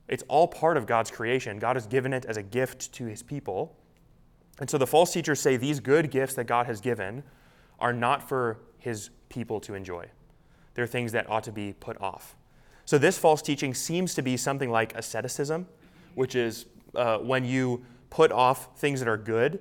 it's 0.08 0.24
all 0.26 0.48
part 0.48 0.78
of 0.78 0.86
God's 0.86 1.10
creation. 1.10 1.58
God 1.58 1.76
has 1.76 1.86
given 1.86 2.14
it 2.14 2.24
as 2.24 2.38
a 2.38 2.42
gift 2.42 2.90
to 2.94 3.04
his 3.04 3.22
people. 3.22 3.76
And 4.58 4.70
so 4.70 4.78
the 4.78 4.86
false 4.86 5.12
teachers 5.12 5.40
say 5.40 5.58
these 5.58 5.78
good 5.78 6.10
gifts 6.10 6.32
that 6.36 6.44
God 6.44 6.64
has 6.64 6.80
given 6.80 7.22
are 7.78 7.92
not 7.92 8.26
for 8.26 8.60
his 8.78 9.10
people 9.28 9.60
to 9.60 9.74
enjoy. 9.74 10.06
They're 10.74 10.86
things 10.86 11.12
that 11.12 11.28
ought 11.28 11.44
to 11.44 11.52
be 11.52 11.72
put 11.72 12.00
off. 12.00 12.36
So 12.84 12.98
this 12.98 13.18
false 13.18 13.42
teaching 13.42 13.74
seems 13.74 14.14
to 14.14 14.22
be 14.22 14.36
something 14.36 14.70
like 14.70 14.94
asceticism, 14.94 15.66
which 16.14 16.34
is 16.34 16.66
uh, 16.94 17.18
when 17.18 17.44
you 17.44 17.84
put 18.10 18.32
off 18.32 18.78
things 18.78 19.00
that 19.00 19.08
are 19.08 19.16
good 19.16 19.60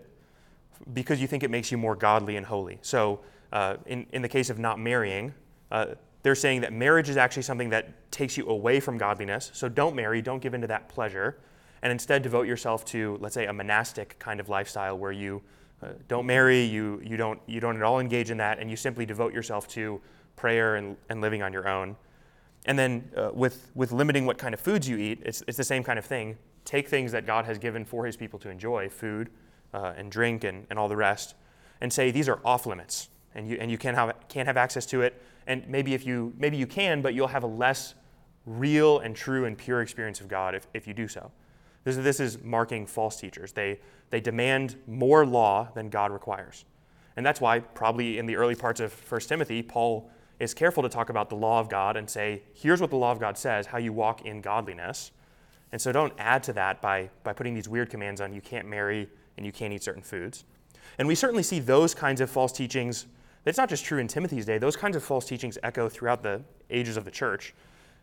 because 0.94 1.22
you 1.22 1.28
think 1.28 1.44
it 1.44 1.52
makes 1.52 1.72
you 1.72 1.78
more 1.78 1.96
godly 1.96 2.36
and 2.38 2.46
holy. 2.46 2.80
So 2.82 3.20
uh, 3.52 3.78
in, 3.86 4.08
in 4.12 4.22
the 4.22 4.30
case 4.30 4.50
of 4.50 4.58
not 4.58 4.80
marrying, 4.80 5.34
uh, 5.72 5.88
they're 6.24 6.36
saying 6.36 6.62
that 6.62 6.74
marriage 6.74 7.10
is 7.10 7.18
actually 7.18 7.44
something 7.44 7.70
that 7.70 8.12
takes 8.12 8.38
you 8.38 8.48
away 8.50 8.80
from 8.80 8.98
godliness. 8.98 9.52
So 9.54 9.70
don't 9.70 9.96
marry, 9.96 10.22
don't 10.22 10.42
give 10.42 10.54
into 10.54 10.68
that 10.68 10.90
pleasure, 10.90 11.38
and 11.82 11.92
instead 11.92 12.24
devote 12.24 12.48
yourself 12.48 12.84
to, 12.86 13.18
let's 13.22 13.36
say, 13.36 13.46
a 13.46 13.54
monastic 13.54 14.18
kind 14.20 14.40
of 14.40 14.50
lifestyle 14.50 14.98
where 14.98 15.12
you 15.12 15.42
uh, 15.82 15.90
don't 16.08 16.26
marry, 16.26 16.62
you, 16.64 17.02
you, 17.04 17.16
don't, 17.16 17.40
you 17.46 17.60
don't 17.60 17.78
at 17.78 17.84
all 17.84 18.00
engage 18.00 18.32
in 18.32 18.38
that, 18.38 18.60
and 18.60 18.70
you 18.70 18.76
simply 18.76 19.06
devote 19.06 19.34
yourself 19.34 19.68
to 19.70 20.02
prayer 20.40 20.76
and, 20.76 20.98
and 21.10 21.22
living 21.22 21.42
on 21.44 21.54
your 21.54 21.68
own. 21.68 21.96
And 22.66 22.78
then 22.78 23.10
uh, 23.16 23.32
with, 23.34 23.72
with 23.76 23.92
limiting 23.92 24.26
what 24.26 24.38
kind 24.38 24.54
of 24.54 24.60
foods 24.60 24.88
you 24.88 24.98
eat, 24.98 25.20
it's, 25.24 25.44
it's 25.48 25.58
the 25.58 25.64
same 25.64 25.84
kind 25.84 26.00
of 26.00 26.06
thing. 26.06 26.38
Take 26.66 26.88
things 26.88 27.12
that 27.12 27.26
God 27.26 27.46
has 27.46 27.58
given 27.58 27.86
for 27.86 28.06
his 28.06 28.18
people 28.18 28.40
to 28.40 28.50
enjoy, 28.50 28.90
food 28.90 29.30
uh, 29.74 29.94
and 29.96 30.12
drink 30.12 30.44
and, 30.44 30.66
and 30.70 30.78
all 30.78 30.88
the 30.88 30.96
rest, 30.96 31.36
and 31.82 31.92
say 31.92 32.12
these 32.12 32.28
are 32.28 32.40
off 32.44 32.66
limits, 32.66 33.10
and 33.34 33.48
you, 33.50 33.58
and 33.60 33.72
you 33.72 33.78
can't, 33.78 33.96
have, 33.96 34.16
can't 34.28 34.48
have 34.48 34.58
access 34.58 34.86
to 34.88 35.02
it 35.02 35.22
and 35.50 35.68
maybe 35.68 35.96
if 35.96 36.06
you 36.06 36.32
maybe 36.38 36.56
you 36.56 36.68
can, 36.68 37.02
but 37.02 37.14
you'll 37.16 37.28
have 37.28 37.44
a 37.44 37.48
less 37.48 37.96
real 38.46 39.00
and 39.00 39.16
true 39.16 39.46
and 39.46 39.58
pure 39.58 39.82
experience 39.82 40.22
of 40.22 40.28
God 40.28 40.56
if, 40.56 40.68
if 40.74 40.88
you 40.88 40.94
do 40.94 41.08
so. 41.08 41.32
This, 41.84 41.98
this 41.98 42.20
is 42.20 42.42
marking 42.44 42.86
false 42.86 43.20
teachers. 43.20 43.52
They, 43.52 43.80
they 44.12 44.22
demand 44.22 44.76
more 44.88 45.26
law 45.26 45.70
than 45.74 45.90
God 45.90 46.12
requires. 46.12 46.66
And 47.18 47.26
that's 47.26 47.42
why, 47.42 47.60
probably 47.60 48.18
in 48.18 48.28
the 48.28 48.36
early 48.36 48.56
parts 48.56 48.80
of 48.80 48.94
1 49.12 49.22
Timothy, 49.22 49.62
Paul 49.62 50.10
is 50.40 50.54
careful 50.54 50.84
to 50.84 50.90
talk 50.90 51.10
about 51.10 51.30
the 51.30 51.36
law 51.36 51.60
of 51.60 51.70
God 51.70 51.98
and 51.98 52.10
say, 52.10 52.42
here's 52.54 52.82
what 52.82 52.90
the 52.90 52.96
law 52.96 53.12
of 53.12 53.20
God 53.20 53.38
says, 53.38 53.68
how 53.68 53.78
you 53.78 53.94
walk 53.94 54.26
in 54.26 54.42
godliness. 54.42 55.12
And 55.72 55.82
so 55.82 55.92
don't 55.92 56.14
add 56.18 56.44
to 56.44 56.54
that 56.54 56.82
by, 56.82 57.10
by 57.24 57.34
putting 57.34 57.54
these 57.54 57.70
weird 57.70 57.90
commands 57.90 58.22
on 58.22 58.34
you 58.34 58.42
can't 58.42 58.68
marry 58.68 59.10
and 59.38 59.46
you 59.46 59.52
can't 59.52 59.74
eat 59.74 59.84
certain 59.84 60.02
foods. 60.02 60.46
And 60.98 61.08
we 61.08 61.16
certainly 61.16 61.44
see 61.44 61.60
those 61.60 61.94
kinds 61.94 62.22
of 62.22 62.30
false 62.30 62.52
teachings 62.52 63.06
it's 63.46 63.58
not 63.58 63.70
just 63.70 63.86
true 63.86 64.00
in 64.00 64.08
Timothy's 64.08 64.46
day. 64.46 64.58
Those 64.58 64.76
kinds 64.76 64.96
of 64.96 65.04
false 65.04 65.26
teachings 65.26 65.58
echo 65.64 65.90
throughout 65.90 66.24
the 66.24 66.42
ages 66.70 66.98
of 66.98 67.06
the 67.06 67.12
church. 67.12 67.54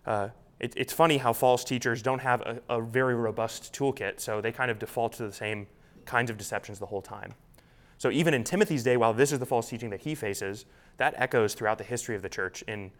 Uh, 0.05 0.29
it, 0.59 0.73
it's 0.77 0.93
funny 0.93 1.19
how 1.19 1.33
false 1.33 1.63
teachers 1.63 2.03
don't 2.03 2.21
have 2.21 2.41
a, 2.41 2.61
a, 2.69 2.81
very 2.81 3.15
robust 3.15 3.75
toolkit, 3.75 4.19
so 4.21 4.41
they 4.41 4.51
kind 4.51 4.71
of 4.71 4.79
default 4.79 5.13
to 5.15 5.25
the 5.25 5.33
same 5.33 5.67
kinds 6.07 6.31
of 6.31 6.39
deceptions 6.39 6.79
the 6.79 6.87
whole 6.87 7.03
time. 7.03 7.35
So 7.99 8.11
even 8.11 8.35
in 8.35 8.45
Timothy's 8.45 8.83
day, 8.83 8.97
while 8.97 9.15
this 9.15 9.33
is 9.33 9.39
the 9.39 9.47
false 9.47 9.69
teaching 9.69 9.91
that 9.91 10.03
he 10.03 10.15
faces, 10.15 10.67
that 10.99 11.15
echoes 11.17 11.55
throughout 11.55 11.79
the 11.79 11.85
history 11.85 12.15
of 12.15 12.23
the 12.23 12.29
church 12.29 12.63
in 12.63 12.91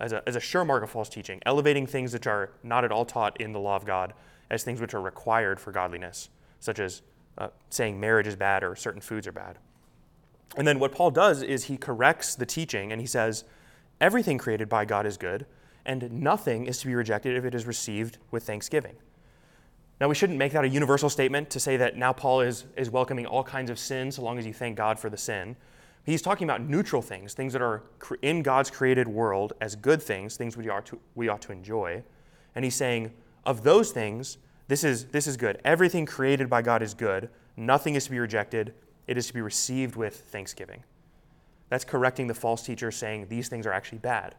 as 0.00 0.12
a, 0.12 0.26
as 0.26 0.36
a 0.36 0.40
sure 0.40 0.64
mark 0.64 0.82
of 0.82 0.90
false 0.90 1.08
teaching, 1.08 1.40
elevating 1.46 1.86
things 1.86 2.12
which 2.12 2.26
are 2.26 2.50
not 2.62 2.84
at 2.84 2.92
all 2.92 3.04
taught 3.04 3.40
in 3.40 3.52
the 3.52 3.60
law 3.60 3.76
of 3.76 3.84
God 3.84 4.14
as 4.50 4.62
things 4.62 4.80
which 4.80 4.94
are 4.94 5.00
required 5.00 5.58
for 5.58 5.72
godliness, 5.72 6.28
such 6.60 6.78
as 6.78 7.02
uh, 7.38 7.48
saying 7.70 7.98
marriage 7.98 8.26
is 8.26 8.36
bad 8.36 8.62
or 8.62 8.76
certain 8.76 9.00
foods 9.00 9.26
are 9.26 9.32
bad. 9.32 9.58
And 10.56 10.66
then 10.66 10.78
what 10.78 10.92
Paul 10.92 11.10
does 11.10 11.42
is 11.42 11.64
he 11.64 11.76
corrects 11.76 12.34
the 12.34 12.46
teaching 12.46 12.92
and 12.92 13.00
he 13.00 13.06
says, 13.06 13.44
everything 14.00 14.38
created 14.38 14.68
by 14.68 14.84
God 14.84 15.06
is 15.06 15.16
good, 15.16 15.46
and 15.84 16.10
nothing 16.12 16.66
is 16.66 16.78
to 16.80 16.86
be 16.86 16.94
rejected 16.94 17.36
if 17.36 17.44
it 17.44 17.54
is 17.54 17.66
received 17.66 18.18
with 18.30 18.44
thanksgiving. 18.44 18.96
Now, 20.00 20.08
we 20.08 20.14
shouldn't 20.14 20.38
make 20.38 20.52
that 20.52 20.64
a 20.64 20.68
universal 20.68 21.08
statement 21.08 21.48
to 21.50 21.60
say 21.60 21.78
that 21.78 21.96
now 21.96 22.12
Paul 22.12 22.42
is, 22.42 22.66
is 22.76 22.90
welcoming 22.90 23.24
all 23.24 23.42
kinds 23.42 23.70
of 23.70 23.78
sin 23.78 24.12
so 24.12 24.22
long 24.22 24.38
as 24.38 24.44
you 24.44 24.52
thank 24.52 24.76
God 24.76 24.98
for 24.98 25.08
the 25.08 25.16
sin. 25.16 25.56
He's 26.04 26.22
talking 26.22 26.46
about 26.46 26.60
neutral 26.60 27.02
things, 27.02 27.32
things 27.34 27.52
that 27.54 27.62
are 27.62 27.82
in 28.22 28.42
God's 28.42 28.70
created 28.70 29.08
world 29.08 29.54
as 29.60 29.74
good 29.74 30.02
things, 30.02 30.36
things 30.36 30.56
we 30.56 30.68
ought 30.68 30.86
to, 30.86 31.00
we 31.14 31.28
ought 31.28 31.42
to 31.42 31.52
enjoy. 31.52 32.02
And 32.54 32.64
he's 32.64 32.76
saying, 32.76 33.12
of 33.44 33.62
those 33.62 33.90
things, 33.90 34.38
this 34.68 34.84
is, 34.84 35.06
this 35.06 35.26
is 35.26 35.36
good. 35.36 35.60
Everything 35.64 36.04
created 36.04 36.50
by 36.50 36.62
God 36.62 36.82
is 36.82 36.92
good. 36.92 37.30
Nothing 37.56 37.94
is 37.94 38.04
to 38.04 38.10
be 38.10 38.18
rejected. 38.18 38.74
It 39.06 39.16
is 39.16 39.28
to 39.28 39.34
be 39.34 39.40
received 39.40 39.96
with 39.96 40.16
thanksgiving. 40.28 40.84
That's 41.70 41.84
correcting 41.84 42.26
the 42.26 42.34
false 42.34 42.62
teacher 42.62 42.90
saying 42.90 43.26
these 43.28 43.48
things 43.48 43.66
are 43.66 43.72
actually 43.72 43.98
bad. 43.98 44.34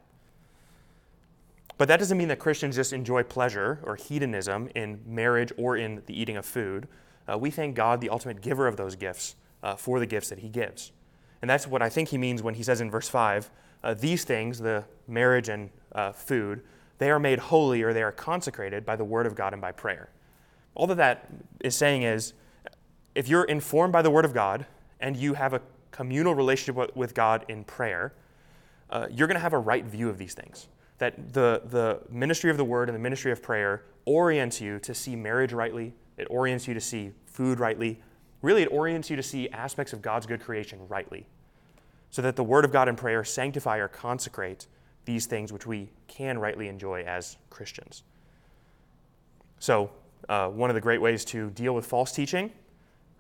But 1.78 1.88
that 1.90 1.98
doesn't 1.98 2.18
mean 2.18 2.28
that 2.30 2.40
Christians 2.40 2.76
just 2.76 2.92
enjoy 2.92 3.24
pleasure 3.24 3.80
or 3.84 3.96
hedonism 3.96 4.70
in 4.74 5.00
marriage 5.06 5.52
or 5.58 5.78
in 5.78 6.02
the 6.08 6.20
eating 6.20 6.36
of 6.36 6.46
food. 6.46 6.88
Uh, 7.32 7.38
we 7.38 7.52
thank 7.52 7.76
God, 7.76 8.02
the 8.02 8.10
ultimate 8.10 8.42
giver 8.42 8.68
of 8.68 8.78
those 8.78 8.96
gifts, 8.96 9.36
uh, 9.62 9.76
for 9.76 10.00
the 10.00 10.06
gifts 10.06 10.30
that 10.30 10.40
He 10.40 10.50
gives. 10.50 10.92
And 11.42 11.50
that's 11.50 11.68
what 11.68 11.82
I 11.82 11.90
think 11.90 12.10
He 12.10 12.18
means 12.18 12.42
when 12.42 12.56
He 12.56 12.64
says 12.64 12.82
in 12.82 12.90
verse 12.90 13.10
5 13.10 13.52
uh, 13.84 13.94
these 13.94 14.24
things, 14.24 14.58
the 14.58 14.84
marriage 15.08 15.50
and 15.50 15.70
uh, 15.94 16.12
food, 16.12 16.64
they 16.98 17.12
are 17.12 17.20
made 17.20 17.38
holy 17.38 17.84
or 17.84 17.94
they 17.94 18.02
are 18.02 18.12
consecrated 18.12 18.86
by 18.86 18.96
the 18.96 19.06
Word 19.06 19.28
of 19.28 19.36
God 19.36 19.54
and 19.54 19.62
by 19.62 19.72
prayer. 19.72 20.10
All 20.74 20.88
that 20.88 20.98
that 20.98 21.30
is 21.60 21.76
saying 21.76 22.02
is 22.02 22.34
if 23.14 23.28
you're 23.28 23.44
informed 23.44 23.94
by 23.94 24.02
the 24.02 24.10
Word 24.10 24.26
of 24.26 24.34
God 24.34 24.66
and 25.00 25.16
you 25.16 25.36
have 25.36 25.54
a 25.54 25.62
communal 25.92 26.34
relationship 26.34 26.96
with 26.96 27.14
God 27.14 27.46
in 27.48 27.64
prayer, 27.64 28.14
uh, 28.90 29.08
you're 29.12 29.28
going 29.28 29.36
to 29.36 29.42
have 29.42 29.54
a 29.54 29.60
right 29.60 29.86
view 29.86 30.10
of 30.10 30.18
these 30.18 30.34
things 30.34 30.68
that 30.98 31.34
the, 31.34 31.62
the 31.66 32.02
ministry 32.10 32.50
of 32.50 32.58
the 32.58 32.66
word 32.66 32.90
and 32.90 32.96
the 32.96 33.00
ministry 33.00 33.32
of 33.32 33.42
prayer 33.42 33.84
orients 34.06 34.62
you 34.62 34.80
to 34.80 34.94
see 34.94 35.16
marriage 35.16 35.54
rightly, 35.54 35.94
it 36.18 36.28
orients 36.30 36.68
you 36.68 36.74
to 36.74 36.82
see 36.82 37.12
food 37.26 37.60
rightly. 37.60 38.02
Really, 38.42 38.64
it 38.64 38.72
orients 38.72 39.10
you 39.10 39.16
to 39.16 39.24
see 39.24 39.50
aspects 39.50 39.94
of 39.94 40.02
God's 40.02 40.26
good 40.26 40.42
creation 40.42 40.80
rightly, 40.88 41.28
so 42.10 42.22
that 42.22 42.36
the 42.36 42.44
word 42.44 42.66
of 42.66 42.72
God 42.72 42.88
and 42.88 42.98
prayer 42.98 43.24
sanctify 43.24 43.78
or 43.78 43.88
consecrate 43.88 44.68
these 45.06 45.26
things 45.26 45.54
which 45.54 45.66
we 45.66 45.90
can 46.08 46.38
rightly 46.40 46.68
enjoy 46.68 47.04
as 47.04 47.38
Christians. 47.50 48.04
So, 49.60 49.92
uh, 50.30 50.50
one 50.50 50.70
of 50.70 50.74
the 50.74 50.82
great 50.82 51.02
ways 51.02 51.24
to 51.26 51.50
deal 51.52 51.74
with 51.74 51.86
false 51.86 52.12
teaching 52.12 52.52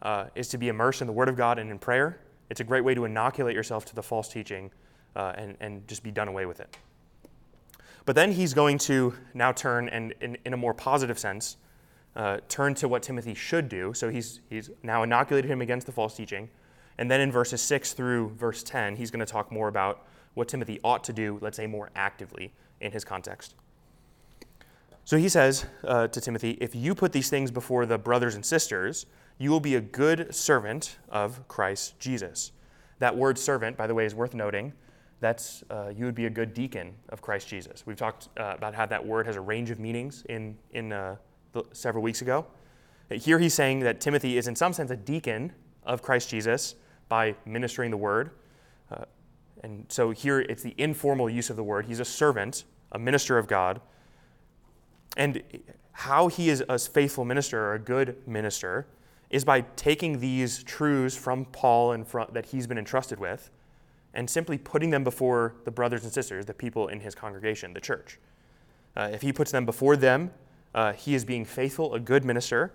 uh, 0.01 0.25
is 0.35 0.47
to 0.49 0.57
be 0.57 0.67
immersed 0.67 1.01
in 1.01 1.07
the 1.07 1.13
Word 1.13 1.29
of 1.29 1.35
God 1.35 1.57
and 1.59 1.69
in 1.71 1.79
prayer. 1.79 2.19
It's 2.49 2.59
a 2.59 2.63
great 2.63 2.83
way 2.83 2.93
to 2.95 3.05
inoculate 3.05 3.55
yourself 3.55 3.85
to 3.85 3.95
the 3.95 4.03
false 4.03 4.27
teaching 4.27 4.71
uh, 5.15 5.33
and, 5.35 5.57
and 5.59 5.87
just 5.87 6.03
be 6.03 6.11
done 6.11 6.27
away 6.27 6.45
with 6.45 6.59
it. 6.59 6.77
But 8.07 8.15
then 8.15 8.31
he's 8.31 8.53
going 8.53 8.77
to 8.77 9.13
now 9.33 9.51
turn 9.51 9.89
and, 9.89 10.13
in, 10.21 10.37
in 10.45 10.53
a 10.53 10.57
more 10.57 10.73
positive 10.73 11.19
sense, 11.19 11.57
uh, 12.15 12.37
turn 12.47 12.73
to 12.75 12.87
what 12.87 13.03
Timothy 13.03 13.33
should 13.33 13.67
do. 13.67 13.93
So 13.93 14.09
he's, 14.09 14.39
he's 14.49 14.69
now 14.81 15.03
inoculated 15.03 15.51
him 15.51 15.59
against 15.59 15.85
the 15.85 15.91
false 15.91 16.15
teaching. 16.15 16.49
And 16.97 17.11
then 17.11 17.19
in 17.19 17.33
verses 17.33 17.61
6 17.61 17.91
through 17.91 18.29
verse 18.29 18.63
10, 18.63 18.95
he's 18.95 19.11
going 19.11 19.19
to 19.19 19.25
talk 19.25 19.51
more 19.51 19.67
about 19.67 20.07
what 20.35 20.47
Timothy 20.47 20.79
ought 20.85 21.03
to 21.03 21.11
do, 21.11 21.37
let's 21.41 21.57
say 21.57 21.67
more 21.67 21.89
actively 21.97 22.53
in 22.79 22.93
his 22.93 23.03
context. 23.03 23.55
So 25.03 25.17
he 25.17 25.27
says 25.27 25.65
uh, 25.83 26.07
to 26.07 26.21
Timothy, 26.21 26.51
If 26.61 26.75
you 26.75 26.95
put 26.95 27.11
these 27.11 27.29
things 27.29 27.51
before 27.51 27.85
the 27.85 27.97
brothers 27.97 28.35
and 28.35 28.45
sisters, 28.45 29.05
you 29.37 29.51
will 29.51 29.59
be 29.59 29.75
a 29.75 29.81
good 29.81 30.33
servant 30.33 30.95
of 31.09 31.45
Christ 31.49 31.99
Jesus. 31.99 32.53
That 32.99 33.17
word 33.17 33.37
servant, 33.37 33.75
by 33.75 33.85
the 33.85 33.93
way, 33.93 34.05
is 34.05 34.15
worth 34.15 34.33
noting 34.33 34.71
that's 35.19 35.63
uh, 35.69 35.89
you 35.95 36.05
would 36.05 36.15
be 36.15 36.25
a 36.25 36.29
good 36.29 36.53
deacon 36.53 36.93
of 37.09 37.21
Christ 37.21 37.47
Jesus. 37.47 37.83
We've 37.85 37.97
talked 37.97 38.29
uh, 38.37 38.53
about 38.55 38.75
how 38.75 38.85
that 38.85 39.03
word 39.03 39.25
has 39.25 39.35
a 39.35 39.41
range 39.41 39.69
of 39.71 39.79
meanings 39.79 40.23
in, 40.29 40.57
in 40.71 40.93
uh, 40.93 41.15
the, 41.53 41.63
several 41.71 42.03
weeks 42.03 42.21
ago. 42.21 42.45
Here 43.09 43.39
he's 43.39 43.53
saying 43.53 43.79
that 43.81 44.01
Timothy 44.01 44.37
is, 44.37 44.47
in 44.47 44.55
some 44.55 44.73
sense, 44.73 44.91
a 44.91 44.95
deacon 44.95 45.53
of 45.83 46.01
Christ 46.01 46.29
Jesus 46.29 46.75
by 47.07 47.35
ministering 47.45 47.89
the 47.89 47.97
word. 47.97 48.31
Uh, 48.91 49.05
and 49.63 49.85
so 49.87 50.11
here 50.11 50.41
it's 50.41 50.61
the 50.61 50.75
informal 50.77 51.29
use 51.29 51.49
of 51.49 51.55
the 51.55 51.63
word. 51.63 51.85
He's 51.85 51.99
a 52.01 52.05
servant, 52.05 52.65
a 52.91 52.99
minister 52.99 53.37
of 53.37 53.47
God. 53.47 53.81
And 55.15 55.41
how 55.93 56.27
he 56.27 56.49
is 56.49 56.63
a 56.67 56.77
faithful 56.77 57.25
minister 57.25 57.59
or 57.59 57.73
a 57.73 57.79
good 57.79 58.17
minister 58.27 58.87
is 59.29 59.43
by 59.43 59.61
taking 59.61 60.19
these 60.19 60.63
truths 60.63 61.15
from 61.15 61.45
Paul 61.45 61.93
and 61.93 62.07
from, 62.07 62.27
that 62.33 62.47
he's 62.47 62.67
been 62.67 62.77
entrusted 62.77 63.19
with 63.19 63.49
and 64.17 64.27
simply 64.27 64.57
putting 64.57 64.89
them 64.89 65.03
before 65.03 65.53
the 65.63 65.69
brothers 65.69 66.03
and 66.03 66.11
sisters, 66.11 66.45
the 66.47 66.53
people 66.53 66.87
in 66.87 66.99
his 66.99 67.13
congregation, 67.13 67.71
the 67.73 67.79
church. 67.79 68.17
Uh, 68.97 69.09
if 69.13 69.21
he 69.21 69.31
puts 69.31 69.51
them 69.51 69.63
before 69.63 69.95
them, 69.95 70.31
uh, 70.73 70.91
he 70.93 71.13
is 71.13 71.23
being 71.23 71.45
faithful, 71.45 71.93
a 71.93 71.99
good 71.99 72.25
minister. 72.25 72.73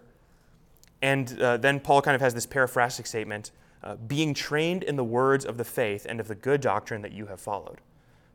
And 1.03 1.41
uh, 1.43 1.57
then 1.57 1.81
Paul 1.81 2.01
kind 2.01 2.15
of 2.15 2.21
has 2.21 2.33
this 2.33 2.47
paraphrastic 2.47 3.09
statement 3.09 3.51
uh, 3.83 3.97
being 3.97 4.35
trained 4.35 4.85
in 4.85 4.95
the 4.95 5.03
words 5.03 5.45
of 5.45 5.59
the 5.59 5.65
faith 5.65 6.07
and 6.09 6.21
of 6.21 6.29
the 6.29 6.37
good 6.37 6.61
doctrine 6.61 7.03
that 7.03 7.11
you 7.11 7.27
have 7.27 7.41
followed. 7.41 7.81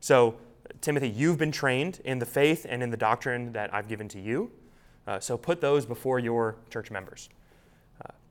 So, 0.00 0.36
Timothy, 0.82 1.08
you've 1.08 1.38
been 1.38 1.50
trained 1.50 2.02
in 2.04 2.18
the 2.18 2.26
faith 2.26 2.66
and 2.68 2.82
in 2.82 2.90
the 2.90 2.96
doctrine 2.98 3.54
that 3.54 3.72
I've 3.72 3.88
given 3.88 4.06
to 4.08 4.20
you. 4.20 4.50
Uh, 5.06 5.18
so, 5.18 5.38
put 5.38 5.62
those 5.62 5.86
before 5.86 6.18
your 6.18 6.56
church 6.68 6.90
members. 6.90 7.30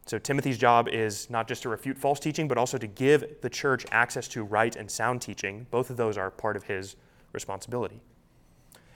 So 0.08 0.18
Timothy's 0.18 0.58
job 0.58 0.88
is 0.88 1.30
not 1.30 1.48
just 1.48 1.62
to 1.64 1.70
refute 1.70 1.98
false 1.98 2.20
teaching, 2.20 2.48
but 2.48 2.58
also 2.58 2.78
to 2.78 2.88
give 2.88 3.42
the 3.42 3.50
church 3.50 3.86
access 3.92 4.28
to 4.30 4.44
right 4.44 4.74
and 4.76 4.90
sound 4.90 5.22
teaching. 5.22 5.68
Both 5.70 5.90
of 5.90 5.98
those 5.98 6.18
are 6.18 6.32
part 6.32 6.56
of 6.56 6.64
his 6.64 6.96
responsibility. 7.34 8.00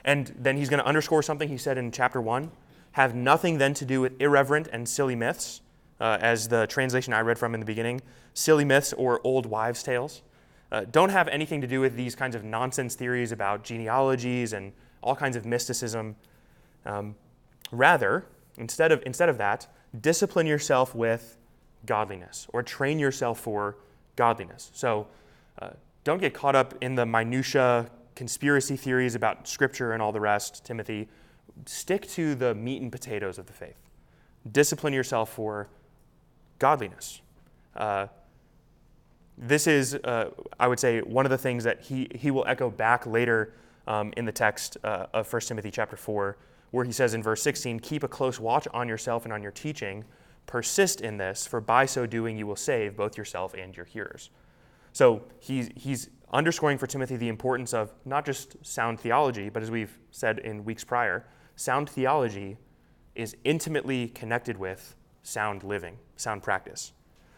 And 0.06 0.34
then 0.40 0.58
he's 0.58 0.70
going 0.70 0.80
to 0.80 0.86
underscore 0.86 1.22
something 1.22 1.50
he 1.50 1.58
said 1.58 1.78
in 1.78 1.92
chapter 1.92 2.22
1 2.22 2.52
have 2.94 3.14
nothing 3.14 3.58
then 3.58 3.74
to 3.76 3.86
do 3.86 4.02
with 4.02 4.20
irreverent 4.22 4.68
and 4.72 4.88
silly 4.88 5.16
myths, 5.16 5.62
uh, 6.00 6.18
as 6.20 6.48
the 6.48 6.66
translation 6.68 7.14
I 7.14 7.22
read 7.22 7.38
from 7.38 7.54
in 7.54 7.60
the 7.60 7.66
beginning 7.66 8.02
silly 8.34 8.64
myths 8.64 8.94
or 8.94 9.20
old 9.26 9.46
wives' 9.46 9.84
tales. 9.84 10.22
Uh, 10.72 10.86
don't 10.90 11.10
have 11.10 11.28
anything 11.28 11.60
to 11.60 11.68
do 11.68 11.82
with 11.82 11.98
these 11.98 12.16
kinds 12.16 12.34
of 12.34 12.46
nonsense 12.46 12.96
theories 12.96 13.34
about 13.34 13.64
genealogies 13.64 14.54
and 14.54 14.72
all 15.04 15.16
kinds 15.16 15.36
of 15.36 15.46
mysticism. 15.46 16.16
Um, 16.86 17.16
rather, 17.72 18.26
instead 18.58 18.94
of, 18.94 19.04
instead 19.06 19.28
of 19.28 19.38
that, 19.38 19.68
discipline 20.00 20.48
yourself 20.48 20.96
with 20.96 21.38
godliness 21.86 22.48
or 22.54 22.64
train 22.64 23.00
yourself 23.00 23.40
for 23.40 23.78
godliness. 24.16 24.72
So 24.74 25.08
uh, 25.60 25.72
don't 26.04 26.20
get 26.20 26.34
caught 26.34 26.56
up 26.56 26.74
in 26.82 26.96
the 26.96 27.06
minutia 27.06 27.90
conspiracy 28.16 28.76
theories 28.76 29.16
about 29.16 29.48
scripture 29.48 29.94
and 29.94 30.02
all 30.02 30.12
the 30.12 30.20
rest, 30.20 30.64
Timothy. 30.66 31.08
Stick 31.66 32.08
to 32.10 32.36
the 32.36 32.56
meat 32.56 32.82
and 32.82 32.92
potatoes 32.92 33.38
of 33.38 33.46
the 33.48 33.54
faith. 33.54 33.78
Discipline 34.52 34.94
yourself 34.94 35.32
for 35.32 35.70
godliness. 36.60 37.22
Uh, 37.76 38.08
this 39.38 39.66
is, 39.66 39.96
uh, 39.96 40.30
I 40.60 40.68
would 40.68 40.80
say, 40.80 41.02
one 41.02 41.26
of 41.26 41.30
the 41.30 41.38
things 41.38 41.64
that 41.64 41.82
he, 41.82 42.08
he 42.14 42.32
will 42.32 42.46
echo 42.48 42.70
back 42.70 43.06
later 43.06 43.54
um, 43.88 44.14
in 44.18 44.26
the 44.26 44.32
text 44.32 44.78
uh, 44.84 45.08
of 45.14 45.32
1 45.32 45.42
Timothy 45.42 45.72
chapter 45.72 45.96
4 45.96 46.38
where 46.72 46.86
he 46.86 46.92
says 46.92 47.14
in 47.14 47.22
verse 47.22 47.42
16, 47.42 47.80
Keep 47.80 48.04
a 48.04 48.08
close 48.08 48.40
watch 48.40 48.68
on 48.74 48.88
yourself 48.88 49.26
and 49.26 49.34
on 49.34 49.44
your 49.44 49.52
teaching. 49.52 50.04
Persist 50.48 51.02
in 51.02 51.18
this, 51.18 51.46
for 51.46 51.62
by 51.62 51.86
so 51.86 52.06
doing 52.06 52.38
you 52.38 52.48
will 52.48 52.56
save 52.56 52.96
both 52.96 53.18
yourself 53.18 53.54
and 53.54 53.76
your 53.76 53.86
hearers. 53.86 54.32
So 54.94 55.24
he's, 55.40 55.70
he's 55.76 56.10
underscoring 56.34 56.78
for 56.78 56.88
Timothy 56.88 57.16
the 57.18 57.30
importance 57.30 57.74
of 57.74 57.94
not 58.06 58.26
just 58.26 58.56
sound 58.66 59.00
theology, 59.00 59.50
but 59.50 59.62
as 59.62 59.70
we've 59.70 59.98
said 60.12 60.40
in 60.40 60.66
weeks 60.66 60.84
prior, 60.84 61.26
sound 61.56 61.90
theology 61.90 62.58
is 63.16 63.36
intimately 63.44 64.08
connected 64.10 64.58
with 64.58 64.96
sound 65.24 65.64
living, 65.64 65.98
sound 66.16 66.42
practice. 66.42 66.94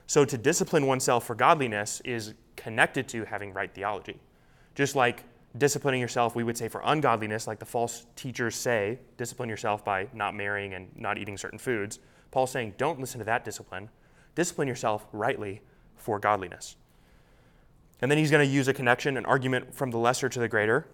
So 0.07 0.25
to 0.25 0.37
discipline 0.37 0.85
oneself 0.85 1.25
for 1.25 1.35
godliness 1.35 2.01
is 2.05 2.33
connected 2.55 3.07
to 3.09 3.25
having 3.25 3.53
right 3.53 3.73
theology. 3.73 4.19
Just 4.75 4.95
like 4.95 5.23
disciplining 5.57 6.01
yourself, 6.01 6.36
we 6.36 6.43
would 6.43 6.57
say 6.57 6.67
for 6.67 6.81
ungodliness, 6.83 7.48
like 7.48 7.60
the 7.60 7.65
false 7.65 8.05
teachers 8.15 8.55
say, 8.55 9.00
discipline 9.17 9.50
yourself 9.50 9.86
by 9.86 10.07
not 10.13 10.36
marrying 10.36 10.74
and 10.74 10.89
not 10.95 11.17
eating 11.17 11.38
certain 11.38 11.60
foods. 11.60 12.00
Paul's 12.31 12.51
saying, 12.51 12.74
don't 12.77 13.00
listen 13.00 13.19
to 13.19 13.25
that 13.25 13.45
discipline. 13.45 13.89
Discipline 14.36 14.67
yourself 14.67 15.05
rightly 15.12 15.62
for 15.95 16.19
godliness. 16.19 16.75
And 18.01 18.10
then 18.10 18.17
he's 18.17 18.31
going 18.31 18.45
to 18.45 18.51
use 18.51 18.67
a 18.67 18.74
connection, 18.74 19.15
an 19.15 19.25
argument 19.25 19.74
from 19.74 19.91
the 19.91 19.98
lesser 19.98 20.27
to 20.27 20.39
the 20.39 20.48
greater. 20.48 20.88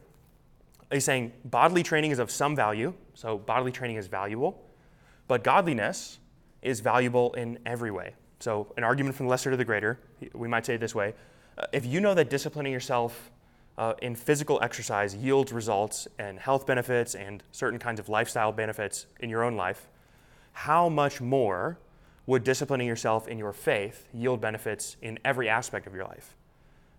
He's 0.92 1.06
saying 1.06 1.32
bodily 1.46 1.84
training 1.84 2.12
is 2.12 2.20
of 2.20 2.30
some 2.30 2.56
value, 2.56 2.94
so 3.14 3.38
bodily 3.38 3.72
training 3.72 3.98
is 3.98 4.08
valuable, 4.08 4.64
but 5.28 5.44
godliness 5.44 6.20
is 6.62 6.82
valuable 6.82 7.34
in 7.34 7.60
every 7.66 7.92
way. 7.92 8.16
So, 8.40 8.74
an 8.78 8.84
argument 8.84 9.16
from 9.16 9.26
the 9.28 9.30
lesser 9.32 9.52
to 9.52 9.58
the 9.58 9.66
greater, 9.66 10.00
we 10.34 10.48
might 10.48 10.66
say 10.66 10.76
it 10.76 10.80
this 10.80 10.96
way 10.96 11.14
uh, 11.58 11.66
if 11.74 11.86
you 11.86 12.00
know 12.00 12.14
that 12.14 12.30
disciplining 12.30 12.72
yourself 12.72 13.32
uh, 13.80 13.94
in 14.02 14.14
physical 14.14 14.60
exercise 14.62 15.16
yields 15.16 15.54
results 15.54 16.06
and 16.20 16.38
health 16.38 16.68
benefits 16.68 17.16
and 17.16 17.42
certain 17.54 17.80
kinds 17.80 17.98
of 17.98 18.10
lifestyle 18.10 18.52
benefits 18.52 19.06
in 19.22 19.30
your 19.30 19.42
own 19.42 19.56
life, 19.56 19.88
how 20.52 20.90
much 20.90 21.22
more 21.22 21.80
would 22.26 22.44
disciplining 22.44 22.86
yourself 22.86 23.30
in 23.30 23.38
your 23.38 23.54
faith 23.54 24.06
yield 24.14 24.42
benefits 24.42 24.98
in 25.02 25.18
every 25.24 25.48
aspect 25.48 25.88
of 25.88 25.96
your 25.96 26.04
life? 26.04 26.36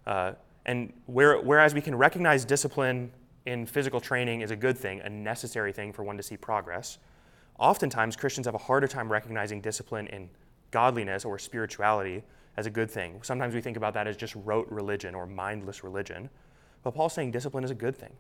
Uh, 0.06 0.32
and 0.64 0.90
where, 1.04 1.38
whereas 1.40 1.74
we 1.74 1.82
can 1.82 1.94
recognize 1.94 2.46
discipline 2.46 3.12
in 3.44 3.66
physical 3.66 4.00
training 4.00 4.40
is 4.40 4.50
a 4.50 4.56
good 4.56 4.76
thing, 4.78 5.00
a 5.00 5.08
necessary 5.08 5.74
thing 5.74 5.92
for 5.92 6.02
one 6.02 6.16
to 6.16 6.22
see 6.22 6.36
progress, 6.38 6.96
oftentimes 7.58 8.16
Christians 8.16 8.46
have 8.46 8.54
a 8.54 8.58
harder 8.58 8.88
time 8.88 9.12
recognizing 9.12 9.60
discipline 9.60 10.06
in 10.06 10.30
godliness 10.70 11.26
or 11.26 11.38
spirituality 11.38 12.22
as 12.56 12.64
a 12.64 12.70
good 12.70 12.90
thing. 12.90 13.20
Sometimes 13.22 13.54
we 13.54 13.60
think 13.60 13.76
about 13.76 13.92
that 13.94 14.06
as 14.06 14.16
just 14.16 14.34
rote 14.34 14.66
religion 14.70 15.14
or 15.14 15.26
mindless 15.26 15.84
religion. 15.84 16.30
But 16.82 16.94
Paul's 16.94 17.12
saying 17.12 17.30
discipline 17.30 17.64
is 17.64 17.70
a 17.70 17.74
good 17.74 17.96
thing. 17.96 18.12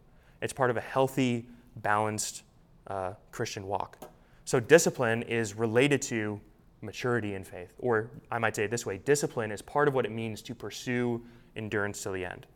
It's 0.42 0.52
part 0.52 0.70
of 0.70 0.76
a 0.76 0.80
healthy, 0.80 1.46
balanced 1.76 2.42
uh, 2.86 3.14
Christian 3.30 3.66
walk. 3.66 3.98
So 4.44 4.60
discipline 4.60 5.22
is 5.22 5.54
related 5.54 6.02
to 6.02 6.40
maturity 6.82 7.34
in 7.34 7.44
faith. 7.44 7.72
Or 7.78 8.10
I 8.30 8.38
might 8.38 8.56
say 8.56 8.64
it 8.64 8.70
this 8.70 8.86
way 8.86 8.98
discipline 8.98 9.52
is 9.52 9.62
part 9.62 9.88
of 9.88 9.94
what 9.94 10.04
it 10.04 10.12
means 10.12 10.42
to 10.42 10.54
pursue 10.54 11.22
endurance 11.56 12.02
to 12.02 12.10
the 12.10 12.24
end. 12.24 12.46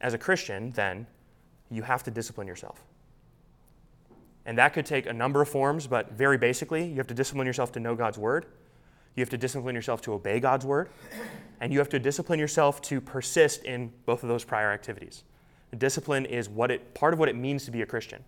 As 0.00 0.14
a 0.14 0.18
Christian, 0.18 0.70
then, 0.72 1.06
you 1.70 1.82
have 1.82 2.02
to 2.04 2.10
discipline 2.10 2.46
yourself. 2.46 2.82
And 4.46 4.56
that 4.56 4.72
could 4.72 4.86
take 4.86 5.06
a 5.06 5.12
number 5.12 5.42
of 5.42 5.48
forms, 5.48 5.86
but 5.86 6.12
very 6.12 6.38
basically, 6.38 6.86
you 6.86 6.96
have 6.96 7.06
to 7.08 7.14
discipline 7.14 7.46
yourself 7.46 7.72
to 7.72 7.80
know 7.80 7.94
God's 7.94 8.16
word. 8.16 8.46
You 9.18 9.22
have 9.22 9.30
to 9.30 9.36
discipline 9.36 9.74
yourself 9.74 10.00
to 10.02 10.12
obey 10.12 10.38
God's 10.38 10.64
word. 10.64 10.90
And 11.60 11.72
you 11.72 11.80
have 11.80 11.88
to 11.88 11.98
discipline 11.98 12.38
yourself 12.38 12.80
to 12.82 13.00
persist 13.00 13.64
in 13.64 13.92
both 14.06 14.22
of 14.22 14.28
those 14.28 14.44
prior 14.44 14.70
activities. 14.70 15.24
Discipline 15.76 16.24
is 16.24 16.48
what 16.48 16.70
it, 16.70 16.94
part 16.94 17.12
of 17.12 17.18
what 17.18 17.28
it 17.28 17.34
means 17.34 17.64
to 17.64 17.72
be 17.72 17.82
a 17.82 17.86
Christian. 17.86 18.22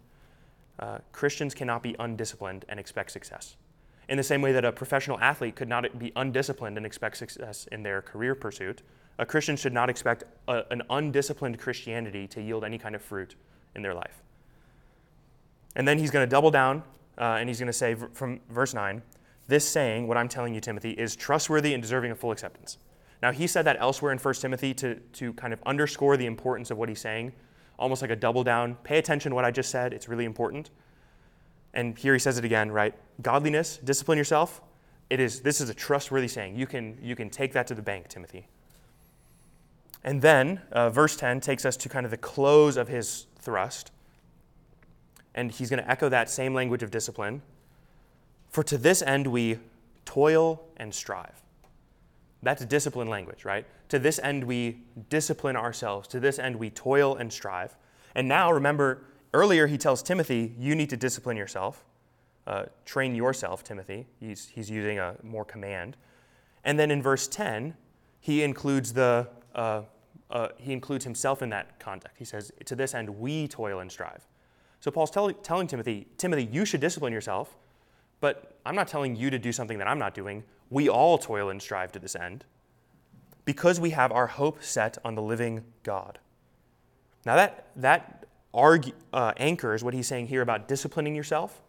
Uh, 0.81 0.99
Christians 1.13 1.55
cannot 1.55 1.85
be 1.85 1.95
undisciplined 2.01 2.65
and 2.69 2.81
expect 2.81 3.13
success. 3.13 3.55
In 4.09 4.17
the 4.17 4.25
same 4.25 4.43
way 4.43 4.51
that 4.51 4.65
a 4.65 4.73
professional 4.73 5.17
athlete 5.21 5.55
could 5.55 5.69
not 5.69 5.97
be 5.97 6.11
undisciplined 6.17 6.77
and 6.77 6.85
expect 6.85 7.19
success 7.19 7.69
in 7.71 7.85
their 7.85 8.03
career 8.03 8.35
pursuit, 8.35 8.83
a 9.21 9.25
Christian 9.25 9.57
should 9.57 9.73
not 9.73 9.89
expect 9.89 10.25
a, 10.49 10.65
an 10.73 10.83
undisciplined 10.91 11.61
Christianity 11.61 12.27
to 12.27 12.43
yield 12.43 12.65
any 12.65 12.79
kind 12.79 12.97
of 12.97 13.03
fruit 13.03 13.37
in 13.77 13.83
their 13.83 13.95
life. 13.95 14.25
And 15.77 15.87
then 15.87 15.99
he's 15.99 16.11
going 16.11 16.27
to 16.27 16.31
double 16.31 16.51
down 16.51 16.83
uh, 17.17 17.37
and 17.39 17.49
he's 17.49 17.61
going 17.61 17.69
to 17.69 17.73
say 17.73 17.95
from 18.13 18.41
verse 18.49 18.75
9, 18.75 19.03
this 19.50 19.69
saying, 19.69 20.09
what 20.09 20.16
I'm 20.16 20.28
telling 20.28 20.54
you, 20.54 20.61
Timothy, 20.61 20.92
is 20.92 21.14
trustworthy 21.14 21.75
and 21.75 21.83
deserving 21.83 22.11
of 22.11 22.19
full 22.19 22.33
acceptance. 22.33 22.78
Now, 23.23 23.33
he 23.33 23.47
said 23.47 23.66
that 23.66 23.76
elsewhere 23.80 24.12
in 24.12 24.19
1 24.19 24.35
Timothy 24.35 24.73
to, 24.75 24.95
to 24.95 25.33
kind 25.35 25.52
of 25.52 25.61
underscore 25.66 26.16
the 26.16 26.25
importance 26.25 26.71
of 26.71 26.78
what 26.78 26.88
he's 26.88 27.00
saying, 27.00 27.33
almost 27.78 28.00
like 28.00 28.11
a 28.11 28.16
double 28.16 28.42
down. 28.42 28.76
Pay 28.76 28.99
attention 28.99 29.30
to 29.30 29.37
what 29.37 29.45
I 29.45 29.50
just 29.50 29.71
said, 29.71 29.92
it's 29.92 30.09
really 30.09 30.25
important. 30.25 30.71
And 31.75 31.99
here 31.99 32.14
he 32.14 32.19
says 32.19 32.38
it 32.38 32.45
again, 32.45 32.71
right? 32.71 32.95
Godliness, 33.21 33.76
discipline 33.76 34.16
yourself. 34.16 34.62
It 35.11 35.21
is, 35.21 35.40
this 35.40 35.61
is 35.61 35.69
a 35.69 35.75
trustworthy 35.75 36.28
saying. 36.28 36.57
You 36.57 36.66
can, 36.66 36.99
you 37.02 37.14
can 37.14 37.28
take 37.28 37.52
that 37.52 37.66
to 37.66 37.75
the 37.75 37.83
bank, 37.83 38.09
Timothy. 38.09 38.49
And 40.02 40.23
then, 40.23 40.62
uh, 40.73 40.88
verse 40.88 41.16
10 41.16 41.40
takes 41.40 41.66
us 41.66 41.76
to 41.78 41.88
kind 41.88 42.07
of 42.07 42.11
the 42.11 42.16
close 42.16 42.76
of 42.76 42.88
his 42.88 43.26
thrust. 43.38 43.92
And 45.35 45.52
he's 45.52 45.69
going 45.69 45.83
to 45.83 45.90
echo 45.90 46.09
that 46.09 46.30
same 46.30 46.54
language 46.54 46.83
of 46.83 46.90
discipline. 46.90 47.42
For 48.50 48.62
to 48.64 48.76
this 48.78 49.02
end 49.02 49.26
we 49.26 49.59
toil 50.04 50.62
and 50.76 50.95
strive. 50.95 51.40
That's 52.42 52.64
discipline 52.64 53.09
language, 53.09 53.45
right? 53.45 53.66
To 53.90 53.99
this 53.99 54.19
end, 54.19 54.45
we 54.45 54.78
discipline 55.09 55.57
ourselves. 55.57 56.09
To 56.09 56.21
this 56.21 56.38
end, 56.38 56.57
we 56.57 56.71
toil 56.71 57.16
and 57.16 57.33
strive. 57.33 57.76
And 58.14 58.28
now, 58.28 58.50
remember, 58.50 59.04
earlier 59.35 59.66
he 59.66 59.76
tells 59.76 60.02
Timothy, 60.02 60.54
you 60.59 60.75
need 60.75 60.90
to 60.90 60.97
discipline 60.97 61.37
yourself. 61.37 61.85
Uh, 62.47 62.64
train 62.85 63.14
yourself, 63.14 63.62
Timothy. 63.62 64.07
He's, 64.19 64.49
he's 64.49 64.71
using 64.71 64.99
a 64.99 65.16
more 65.23 65.45
command. 65.45 65.97
And 66.64 66.78
then 66.78 66.90
in 66.90 67.02
verse 67.02 67.28
10, 67.28 67.75
he 68.21 68.42
includes, 68.42 68.92
the, 68.92 69.28
uh, 69.54 69.83
uh, 70.30 70.49
he 70.56 70.73
includes 70.73 71.04
himself 71.04 71.43
in 71.43 71.50
that 71.50 71.78
context. 71.78 72.17
He 72.19 72.25
says, 72.25 72.52
To 72.65 72.75
this 72.75 72.95
end, 72.95 73.08
we 73.10 73.49
toil 73.49 73.80
and 73.80 73.93
strive. 73.93 74.26
So 74.80 74.91
Paul's 74.91 75.10
tell, 75.10 75.30
telling 75.32 75.67
Timothy, 75.67 76.06
Timothy, 76.17 76.49
you 76.50 76.65
should 76.65 76.80
discipline 76.80 77.13
yourself, 77.13 77.56
but 78.21 78.59
I'm 78.65 78.75
not 78.75 78.89
telling 78.89 79.17
you 79.17 79.30
to 79.30 79.39
do 79.39 79.52
something 79.52 79.78
that 79.78 79.89
I'm 79.89 79.99
not 79.99 80.15
doing. 80.15 80.45
We 80.69 80.89
all 80.89 81.19
toil 81.19 81.49
and 81.49 81.61
strive 81.61 81.93
to 81.93 81.99
this 81.99 82.15
end 82.15 82.45
because 83.45 83.80
we 83.80 83.91
have 83.91 84.13
our 84.13 84.26
hope 84.26 84.63
set 84.63 84.99
on 85.04 85.15
the 85.15 85.23
living 85.23 85.65
God. 85.83 86.19
Now, 87.26 87.37
that, 87.37 87.67
that 87.76 88.26
argue, 88.52 88.93
uh, 89.13 89.33
anchors 89.37 89.83
what 89.83 89.95
he's 89.95 90.06
saying 90.06 90.28
here 90.28 90.43
about 90.43 90.69
disciplining 90.69 91.15
yourself. 91.15 91.63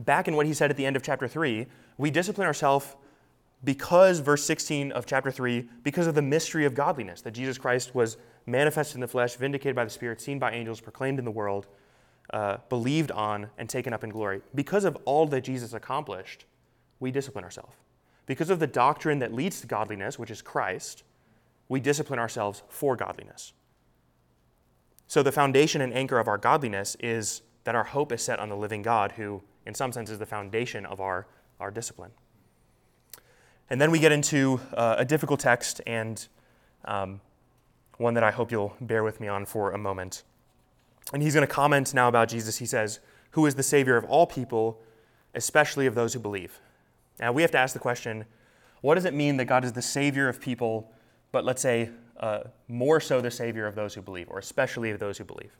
Back 0.00 0.28
in 0.28 0.36
what 0.36 0.46
he 0.46 0.54
said 0.54 0.70
at 0.70 0.76
the 0.76 0.86
end 0.86 0.96
of 0.96 1.02
chapter 1.02 1.28
3, 1.28 1.66
we 1.98 2.10
discipline 2.10 2.46
ourselves 2.46 2.96
because, 3.64 4.20
verse 4.20 4.44
16 4.44 4.92
of 4.92 5.06
chapter 5.06 5.30
3, 5.30 5.68
because 5.82 6.06
of 6.06 6.14
the 6.14 6.22
mystery 6.22 6.64
of 6.66 6.74
godliness, 6.74 7.22
that 7.22 7.32
Jesus 7.32 7.56
Christ 7.56 7.94
was 7.94 8.16
manifested 8.44 8.96
in 8.96 9.00
the 9.00 9.08
flesh, 9.08 9.36
vindicated 9.36 9.74
by 9.74 9.84
the 9.84 9.90
Spirit, 9.90 10.20
seen 10.20 10.38
by 10.38 10.52
angels, 10.52 10.80
proclaimed 10.80 11.18
in 11.18 11.24
the 11.24 11.30
world, 11.30 11.66
uh, 12.32 12.58
believed 12.68 13.10
on, 13.10 13.48
and 13.58 13.68
taken 13.68 13.92
up 13.92 14.02
in 14.02 14.10
glory. 14.10 14.40
Because 14.54 14.84
of 14.84 14.96
all 15.04 15.26
that 15.26 15.42
Jesus 15.42 15.72
accomplished, 15.72 16.44
we 16.98 17.10
discipline 17.10 17.44
ourselves. 17.44 17.74
Because 18.26 18.50
of 18.50 18.58
the 18.58 18.66
doctrine 18.66 19.20
that 19.20 19.32
leads 19.32 19.60
to 19.60 19.66
godliness, 19.66 20.18
which 20.18 20.30
is 20.30 20.42
Christ, 20.42 21.04
we 21.68 21.80
discipline 21.80 22.18
ourselves 22.18 22.62
for 22.68 22.96
godliness. 22.96 23.52
So, 25.06 25.22
the 25.22 25.32
foundation 25.32 25.80
and 25.80 25.94
anchor 25.94 26.18
of 26.18 26.26
our 26.26 26.38
godliness 26.38 26.96
is 26.98 27.42
that 27.64 27.74
our 27.74 27.84
hope 27.84 28.12
is 28.12 28.22
set 28.22 28.40
on 28.40 28.48
the 28.48 28.56
living 28.56 28.82
God, 28.82 29.12
who, 29.12 29.42
in 29.64 29.74
some 29.74 29.92
sense, 29.92 30.10
is 30.10 30.18
the 30.18 30.26
foundation 30.26 30.84
of 30.84 31.00
our, 31.00 31.26
our 31.60 31.70
discipline. 31.70 32.10
And 33.70 33.80
then 33.80 33.90
we 33.90 33.98
get 33.98 34.12
into 34.12 34.60
uh, 34.74 34.96
a 34.98 35.04
difficult 35.04 35.40
text 35.40 35.80
and 35.86 36.26
um, 36.84 37.20
one 37.98 38.14
that 38.14 38.24
I 38.24 38.30
hope 38.30 38.52
you'll 38.52 38.76
bear 38.80 39.02
with 39.02 39.20
me 39.20 39.28
on 39.28 39.46
for 39.46 39.72
a 39.72 39.78
moment. 39.78 40.22
And 41.12 41.22
he's 41.22 41.34
going 41.34 41.46
to 41.46 41.52
comment 41.52 41.94
now 41.94 42.08
about 42.08 42.28
Jesus. 42.28 42.58
He 42.58 42.66
says, 42.66 43.00
Who 43.32 43.46
is 43.46 43.54
the 43.54 43.62
Savior 43.62 43.96
of 43.96 44.04
all 44.04 44.26
people, 44.26 44.80
especially 45.34 45.86
of 45.86 45.94
those 45.94 46.12
who 46.14 46.18
believe? 46.18 46.60
Now, 47.20 47.32
we 47.32 47.42
have 47.42 47.50
to 47.52 47.58
ask 47.58 47.72
the 47.72 47.80
question 47.80 48.24
what 48.82 48.94
does 48.94 49.04
it 49.04 49.14
mean 49.14 49.36
that 49.38 49.46
God 49.46 49.64
is 49.64 49.72
the 49.72 49.82
Savior 49.82 50.28
of 50.28 50.40
people, 50.40 50.92
but 51.32 51.44
let's 51.44 51.62
say 51.62 51.90
uh, 52.18 52.40
more 52.68 53.00
so 53.00 53.20
the 53.20 53.30
Savior 53.30 53.66
of 53.66 53.74
those 53.74 53.94
who 53.94 54.02
believe, 54.02 54.28
or 54.30 54.38
especially 54.38 54.90
of 54.90 54.98
those 54.98 55.18
who 55.18 55.24
believe? 55.24 55.56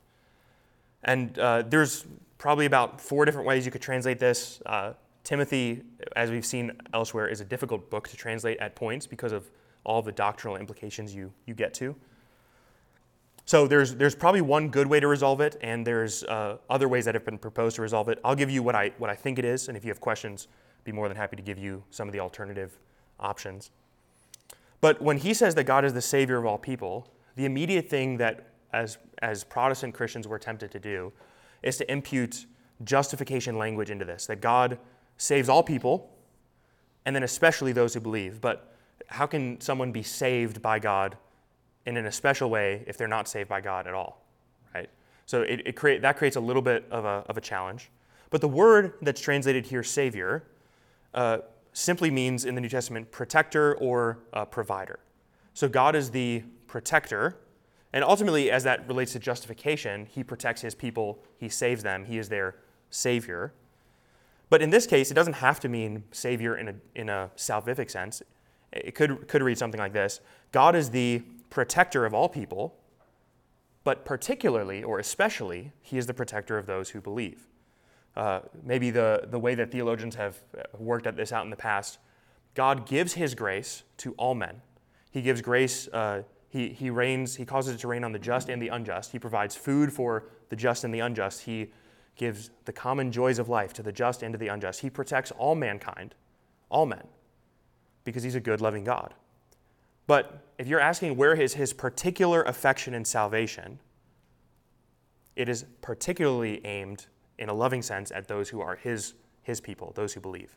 And 1.03 1.39
uh, 1.39 1.63
there's 1.63 2.05
probably 2.39 2.67
about 2.67 3.01
four 3.01 3.25
different 3.25 3.47
ways 3.47 3.65
you 3.65 3.73
could 3.73 3.83
translate 3.83 4.19
this. 4.19 4.61
Uh, 4.67 4.93
Timothy, 5.25 5.83
as 6.15 6.31
we've 6.31 6.47
seen 6.47 6.73
elsewhere, 6.95 7.27
is 7.27 7.41
a 7.41 7.45
difficult 7.45 7.91
book 7.91 8.09
to 8.09 8.17
translate 8.17 8.59
at 8.59 8.77
points 8.77 9.07
because 9.07 9.33
of 9.33 9.51
all 9.85 10.03
the 10.03 10.13
doctrinal 10.13 10.57
implications 10.57 11.15
you, 11.15 11.33
you 11.47 11.55
get 11.55 11.75
to. 11.75 11.97
So 13.47 13.69
there's, 13.69 13.95
there's 13.95 14.17
probably 14.17 14.41
one 14.41 14.71
good 14.71 14.89
way 14.89 14.99
to 14.99 15.07
resolve 15.07 15.41
it, 15.41 15.57
and 15.61 15.87
there's 15.87 16.25
uh, 16.25 16.59
other 16.69 16.89
ways 16.89 17.05
that 17.05 17.15
have 17.15 17.25
been 17.25 17.39
proposed 17.39 17.77
to 17.77 17.83
resolve 17.83 18.09
it. 18.09 18.19
I'll 18.25 18.35
give 18.35 18.51
you 18.51 18.61
what 18.61 18.75
I, 18.75 18.91
what 18.99 19.09
I 19.09 19.15
think 19.15 19.39
it 19.39 19.45
is, 19.45 19.69
and 19.69 19.77
if 19.77 19.85
you 19.85 19.91
have 19.91 20.01
questions, 20.01 20.49
I'd 20.81 20.85
be 20.85 20.91
more 20.91 21.07
than 21.07 21.17
happy 21.17 21.37
to 21.37 21.43
give 21.43 21.57
you 21.57 21.85
some 21.91 22.09
of 22.09 22.13
the 22.13 22.19
alternative 22.19 22.77
options. 23.21 23.71
But 24.81 25.01
when 25.01 25.19
he 25.19 25.33
says 25.33 25.55
that 25.55 25.65
God 25.65 25.85
is 25.85 25.93
the 25.93 26.03
Savior 26.03 26.39
of 26.39 26.45
all 26.45 26.59
people, 26.59 27.09
the 27.37 27.45
immediate 27.45 27.89
thing 27.89 28.17
that 28.17 28.49
as, 28.73 28.99
as 29.23 29.45
Protestant 29.45 29.95
Christians 29.95 30.27
we're 30.27 30.39
tempted 30.39 30.73
to 30.73 30.81
do 30.81 31.13
is 31.63 31.77
to 31.77 31.91
impute 31.91 32.47
justification 32.83 33.57
language 33.59 33.91
into 33.91 34.05
this, 34.05 34.27
that 34.27 34.41
God 34.41 34.77
saves 35.19 35.49
all 35.49 35.63
people, 35.63 36.11
and 37.05 37.15
then 37.15 37.23
especially 37.23 37.71
those 37.71 37.95
who 37.95 38.01
believe. 38.01 38.41
But 38.41 38.75
how 39.07 39.27
can 39.27 39.61
someone 39.61 39.93
be 39.93 40.03
saved 40.03 40.61
by 40.61 40.81
God 40.81 41.17
in 41.87 42.07
a 42.07 42.13
special 42.13 42.51
way 42.51 42.83
if 42.87 42.97
they're 42.97 43.09
not 43.09 43.29
saved 43.29 43.49
by 43.49 43.61
God 43.61 43.87
at 43.87 43.95
all, 43.95 44.25
right? 44.75 44.91
So 45.27 45.43
it, 45.43 45.63
it 45.67 45.77
create, 45.77 46.03
that 46.03 46.17
creates 46.17 46.37
a 46.37 46.41
little 46.41 46.63
bit 46.63 46.85
of 46.91 47.05
a, 47.05 47.25
of 47.29 47.37
a 47.37 47.41
challenge. 47.41 47.91
But 48.31 48.41
the 48.41 48.49
word 48.49 48.95
that's 49.03 49.21
translated 49.21 49.67
here, 49.67 49.83
Savior, 49.83 50.45
uh, 51.15 51.39
simply 51.73 52.11
means 52.11 52.45
in 52.45 52.55
the 52.55 52.61
New 52.61 52.69
Testament 52.69 53.11
protector 53.11 53.75
or 53.77 54.19
uh, 54.33 54.45
provider. 54.45 54.99
So 55.55 55.69
God 55.69 55.95
is 55.95 56.11
the 56.11 56.43
protector, 56.67 57.37
and 57.93 58.03
ultimately, 58.05 58.51
as 58.51 58.65
that 58.65 58.87
relates 58.89 59.13
to 59.13 59.19
justification, 59.19 60.07
He 60.07 60.25
protects 60.25 60.61
His 60.63 60.75
people, 60.75 61.19
He 61.39 61.49
saves 61.49 61.83
them, 61.83 62.05
He 62.05 62.19
is 62.19 62.29
their 62.29 62.57
Savior. 62.91 63.53
But 64.49 64.63
in 64.63 64.71
this 64.71 64.87
case, 64.87 65.11
it 65.11 65.15
doesn't 65.15 65.35
have 65.35 65.61
to 65.61 65.69
mean 65.69 66.05
Savior 66.13 66.57
in 66.57 66.69
a, 66.69 66.75
in 66.95 67.09
a 67.09 67.31
salvific 67.37 67.91
sense. 67.91 68.23
It 68.73 68.95
could, 68.95 69.29
could 69.29 69.43
read 69.43 69.59
something 69.59 69.81
like 69.81 69.93
this 69.93 70.21
God 70.53 70.77
is 70.77 70.91
the 70.91 71.23
protector 71.57 72.05
of 72.05 72.13
all 72.13 72.29
people, 72.29 72.65
but 73.83 74.05
particularly 74.05 74.83
or 74.83 74.99
especially, 74.99 75.73
He 75.81 75.97
is 75.99 76.07
the 76.07 76.15
protector 76.15 76.59
of 76.59 76.67
those 76.67 76.91
who 76.91 77.01
believe 77.01 77.49
uh, 78.17 78.41
maybe 78.65 78.91
the, 78.91 79.29
the 79.31 79.39
way 79.39 79.55
that 79.55 79.71
theologians 79.71 80.15
have 80.15 80.41
worked 80.79 81.07
at 81.07 81.17
this 81.17 81.33
out 81.33 81.45
in 81.45 81.51
the 81.51 81.57
past, 81.57 81.99
God 82.55 82.87
gives 82.87 83.13
his 83.13 83.35
grace 83.35 83.83
to 83.99 84.15
all 84.15 84.35
men. 84.35 84.63
He 85.11 85.21
gives 85.21 85.43
grace, 85.43 85.89
uh, 85.89 86.23
he 86.49 86.71
He, 86.71 86.89
reigns, 86.89 87.37
he 87.37 87.45
causes 87.45 87.75
it 87.75 87.79
to 87.81 87.89
rain 87.89 88.05
on 88.05 88.13
the 88.13 88.19
just 88.19 88.49
and 88.49 88.61
the 88.61 88.69
unjust. 88.69 89.13
He 89.13 89.19
provides 89.19 89.55
food 89.55 89.93
for 89.93 90.25
the 90.49 90.57
just 90.57 90.85
and 90.85 90.95
the 90.95 91.01
unjust. 91.01 91.43
He 91.43 91.73
gives 92.17 92.51
the 92.65 92.73
common 92.73 93.13
joys 93.13 93.39
of 93.39 93.49
life 93.51 93.75
to 93.75 93.83
the 93.83 93.93
just 93.93 94.23
and 94.23 94.33
to 94.33 94.39
the 94.39 94.49
unjust. 94.49 94.81
He 94.81 94.89
protects 94.89 95.31
all 95.33 95.55
mankind, 95.55 96.15
all 96.71 96.87
men, 96.87 97.07
because 98.05 98.23
he's 98.23 98.35
a 98.35 98.41
good, 98.41 98.63
loving 98.63 98.85
God. 98.85 99.13
But 100.07 100.45
if 100.59 100.67
you're 100.67 100.81
asking 100.81 101.17
where 101.17 101.35
is 101.35 101.55
his 101.55 101.73
particular 101.73 102.43
affection 102.43 102.95
and 102.95 103.07
salvation, 103.07 103.79
it 105.35 105.49
is 105.49 105.65
particularly 105.83 106.65
aimed 106.65 107.07
in 107.39 107.49
a 107.49 107.55
loving 107.55 107.83
sense 107.83 108.11
at 108.11 108.29
those 108.29 108.49
who 108.49 108.61
are 108.61 108.77
his, 108.77 109.15
his 109.43 109.61
people, 109.61 109.93
those 109.95 110.15
who 110.15 110.21
believe. 110.21 110.57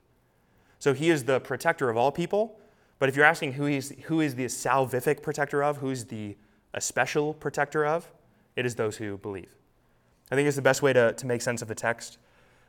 So 0.78 0.94
he 0.94 1.10
is 1.10 1.26
the 1.26 1.40
protector 1.42 1.90
of 1.90 1.98
all 1.98 2.12
people, 2.12 2.60
but 3.00 3.10
if 3.10 3.16
you're 3.16 3.26
asking 3.26 3.54
who, 3.54 3.66
he's, 3.66 3.92
who 4.04 4.22
is 4.22 4.36
the 4.36 4.46
salvific 4.46 5.22
protector 5.22 5.64
of, 5.64 5.78
who's 5.78 6.06
the 6.06 6.38
a 6.74 6.82
special 6.82 7.34
protector 7.34 7.86
of, 7.86 8.12
it 8.56 8.66
is 8.66 8.76
those 8.76 8.98
who 8.98 9.18
believe. 9.18 9.56
I 10.32 10.36
think 10.36 10.48
it's 10.48 10.56
the 10.56 10.62
best 10.62 10.82
way 10.82 10.94
to, 10.94 11.14
to 11.14 11.26
make 11.26 11.42
sense 11.42 11.62
of 11.62 11.68
the 11.68 11.76
text. 11.76 12.20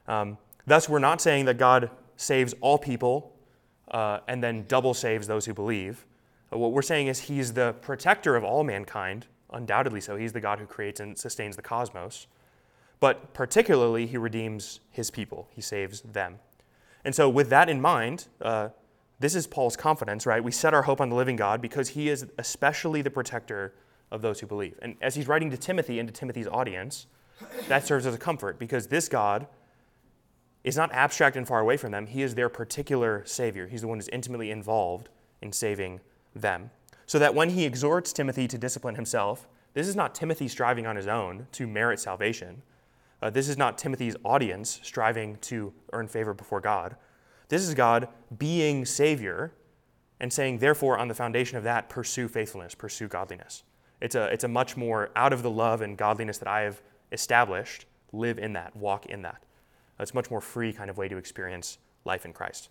Um, 0.09 0.39
thus, 0.67 0.89
we're 0.89 0.99
not 0.99 1.21
saying 1.21 1.45
that 1.45 1.59
God 1.59 1.91
saves 2.17 2.55
all 2.61 2.79
people 2.79 3.37
uh, 3.91 4.21
and 4.29 4.43
then 4.43 4.65
double 4.69 4.95
saves 4.95 5.27
those 5.27 5.45
who 5.45 5.53
believe. 5.53 6.07
What 6.51 6.73
we're 6.73 6.83
saying 6.83 7.07
is 7.07 7.21
he's 7.21 7.53
the 7.53 7.75
protector 7.81 8.37
of 8.37 8.43
all 8.45 8.65
mankind, 8.65 9.27
undoubtedly 9.53 10.01
so. 10.01 10.17
He's 10.17 10.33
the 10.33 10.41
God 10.41 10.59
who 10.59 10.67
creates 10.67 11.01
and 11.01 11.17
sustains 11.17 11.57
the 11.57 11.63
cosmos. 11.63 12.27
But 12.99 13.33
particularly, 13.33 14.07
he 14.07 14.19
redeems 14.19 14.81
his 14.91 15.11
people, 15.11 15.49
he 15.51 15.63
saves 15.63 16.03
them. 16.03 16.39
And 17.05 17.15
so, 17.15 17.31
with 17.31 17.49
that 17.49 17.71
in 17.71 17.81
mind, 17.81 18.27
uh, 18.43 18.71
this 19.21 19.35
is 19.35 19.47
Paul's 19.47 19.77
confidence, 19.77 20.27
right? 20.27 20.43
We 20.43 20.51
set 20.51 20.75
our 20.75 20.83
hope 20.83 21.01
on 21.01 21.09
the 21.09 21.17
living 21.17 21.37
God 21.37 21.63
because 21.63 21.91
he 21.91 22.09
is 22.09 22.27
especially 22.39 23.01
the 23.01 23.11
protector 23.11 23.75
of 24.11 24.23
those 24.23 24.41
who 24.41 24.47
believe. 24.47 24.79
And 24.83 24.97
as 25.01 25.15
he's 25.15 25.29
writing 25.29 25.51
to 25.51 25.57
Timothy 25.57 25.99
and 25.99 26.09
to 26.09 26.13
Timothy's 26.13 26.49
audience, 26.49 27.07
that 27.69 27.87
serves 27.87 28.07
as 28.07 28.15
a 28.15 28.19
comfort 28.19 28.59
because 28.59 28.89
this 28.89 29.09
God 29.09 29.47
is 30.65 30.77
not 30.77 30.93
abstract 30.93 31.37
and 31.37 31.47
far 31.47 31.61
away 31.61 31.77
from 31.77 31.93
them. 31.93 32.07
He 32.07 32.23
is 32.23 32.35
their 32.35 32.49
particular 32.49 33.23
Savior. 33.25 33.67
He's 33.67 33.81
the 33.81 33.89
one 33.89 33.99
who's 33.99 34.09
intimately 34.09 34.51
involved 34.51 35.09
in 35.41 35.53
saving 35.53 36.01
them. 36.35 36.71
So 37.07 37.19
that 37.19 37.35
when 37.35 37.51
he 37.51 37.65
exhorts 37.65 38.13
Timothy 38.13 38.47
to 38.49 38.59
discipline 38.59 38.95
himself, 38.95 39.49
this 39.75 39.89
is 39.89 39.97
not 39.97 40.15
Timothy 40.15 40.49
striving 40.49 40.87
on 40.87 40.97
his 40.97 41.07
own 41.07 41.47
to 41.53 41.67
merit 41.67 42.01
salvation. 42.01 42.63
Uh, 43.23 43.31
this 43.31 43.49
is 43.49 43.59
not 43.59 43.79
Timothy's 43.79 44.17
audience 44.25 44.81
striving 44.83 45.37
to 45.43 45.73
earn 45.93 46.09
favor 46.09 46.35
before 46.35 46.61
God. 46.61 46.97
This 47.49 47.63
is 47.63 47.75
God 47.75 48.09
being 48.39 48.85
Savior 48.85 49.53
and 50.21 50.33
saying, 50.33 50.59
therefore, 50.59 50.99
on 50.99 51.09
the 51.09 51.15
foundation 51.15 51.57
of 51.57 51.65
that, 51.65 51.89
pursue 51.89 52.29
faithfulness, 52.29 52.75
pursue 52.75 53.09
godliness. 53.09 53.65
It's 54.01 54.15
a, 54.15 54.33
it's 54.33 54.45
a 54.45 54.49
much 54.49 54.77
more 54.77 55.11
out 55.17 55.33
of 55.33 55.43
the 55.43 55.51
love 55.51 55.81
and 55.81 55.97
godliness 55.97 56.39
that 56.39 56.49
I 56.49 56.61
have 56.61 56.81
established, 57.13 57.87
live 58.13 58.39
in 58.39 58.53
that, 58.55 58.75
walk 58.77 59.07
in 59.07 59.23
that. 59.23 59.43
It's 59.99 60.13
a 60.13 60.15
much 60.15 60.31
more 60.31 60.41
free 60.41 60.73
kind 60.73 60.89
of 60.89 60.97
way 60.97 61.09
to 61.09 61.17
experience 61.17 61.79
life 62.05 62.25
in 62.25 62.33
Christ. 62.33 62.71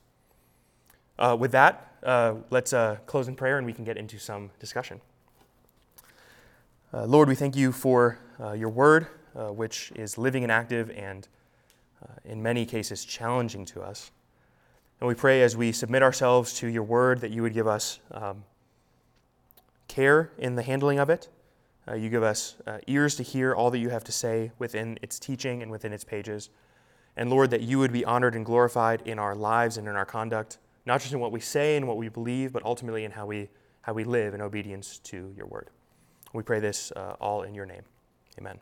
Uh, 1.19 1.35
with 1.37 1.51
that, 1.51 1.97
uh, 2.01 2.35
let's 2.49 2.71
uh, 2.71 2.95
close 3.05 3.27
in 3.27 3.35
prayer 3.35 3.57
and 3.57 3.65
we 3.65 3.73
can 3.73 3.83
get 3.83 3.97
into 3.97 4.17
some 4.17 4.49
discussion. 4.57 5.01
Uh, 6.93 7.03
Lord, 7.03 7.27
we 7.27 7.35
thank 7.35 7.57
you 7.57 7.73
for 7.73 8.17
uh, 8.39 8.53
your 8.53 8.69
word, 8.69 9.07
uh, 9.35 9.47
which 9.47 9.91
is 9.95 10.17
living 10.17 10.43
and 10.43 10.51
active 10.51 10.89
and 10.91 11.27
in 12.23 12.41
many 12.41 12.65
cases 12.65 13.03
challenging 13.03 13.65
to 13.65 13.81
us. 13.81 14.11
And 15.01 15.09
we 15.09 15.13
pray 15.13 15.41
as 15.41 15.57
we 15.57 15.73
submit 15.73 16.01
ourselves 16.01 16.53
to 16.59 16.67
your 16.67 16.83
word 16.83 17.19
that 17.19 17.31
you 17.31 17.41
would 17.41 17.53
give 17.53 17.67
us 17.67 17.99
um, 18.11 18.45
care 19.89 20.31
in 20.37 20.55
the 20.55 20.63
handling 20.63 20.99
of 20.99 21.09
it. 21.09 21.27
you 21.97 22.09
give 22.09 22.23
us 22.23 22.55
ears 22.87 23.15
to 23.15 23.23
hear 23.23 23.53
all 23.53 23.69
that 23.71 23.79
you 23.79 23.89
have 23.89 24.05
to 24.05 24.13
say 24.13 24.51
within 24.57 24.97
its 25.01 25.19
teaching 25.19 25.61
and 25.61 25.69
within 25.69 25.91
its 25.91 26.05
pages. 26.05 26.49
And 27.17 27.29
Lord, 27.29 27.49
that 27.49 27.61
you 27.61 27.77
would 27.79 27.91
be 27.91 28.05
honored 28.05 28.35
and 28.35 28.45
glorified 28.45 29.01
in 29.05 29.19
our 29.19 29.35
lives 29.35 29.75
and 29.75 29.85
in 29.85 29.97
our 29.97 30.05
conduct, 30.05 30.57
not 30.89 30.99
just 31.01 31.13
in 31.13 31.19
what 31.19 31.31
we 31.31 31.39
say 31.39 31.77
and 31.77 31.87
what 31.87 31.97
we 31.97 32.09
believe, 32.09 32.51
but 32.51 32.63
ultimately 32.63 33.05
in 33.05 33.11
how 33.11 33.27
we, 33.27 33.47
how 33.81 33.93
we 33.93 34.03
live 34.03 34.33
in 34.33 34.41
obedience 34.41 34.97
to 34.97 35.31
your 35.37 35.45
word. 35.45 35.69
We 36.33 36.41
pray 36.41 36.59
this 36.59 36.91
uh, 36.95 37.15
all 37.21 37.43
in 37.43 37.53
your 37.53 37.67
name. 37.67 37.83
Amen. 38.39 38.59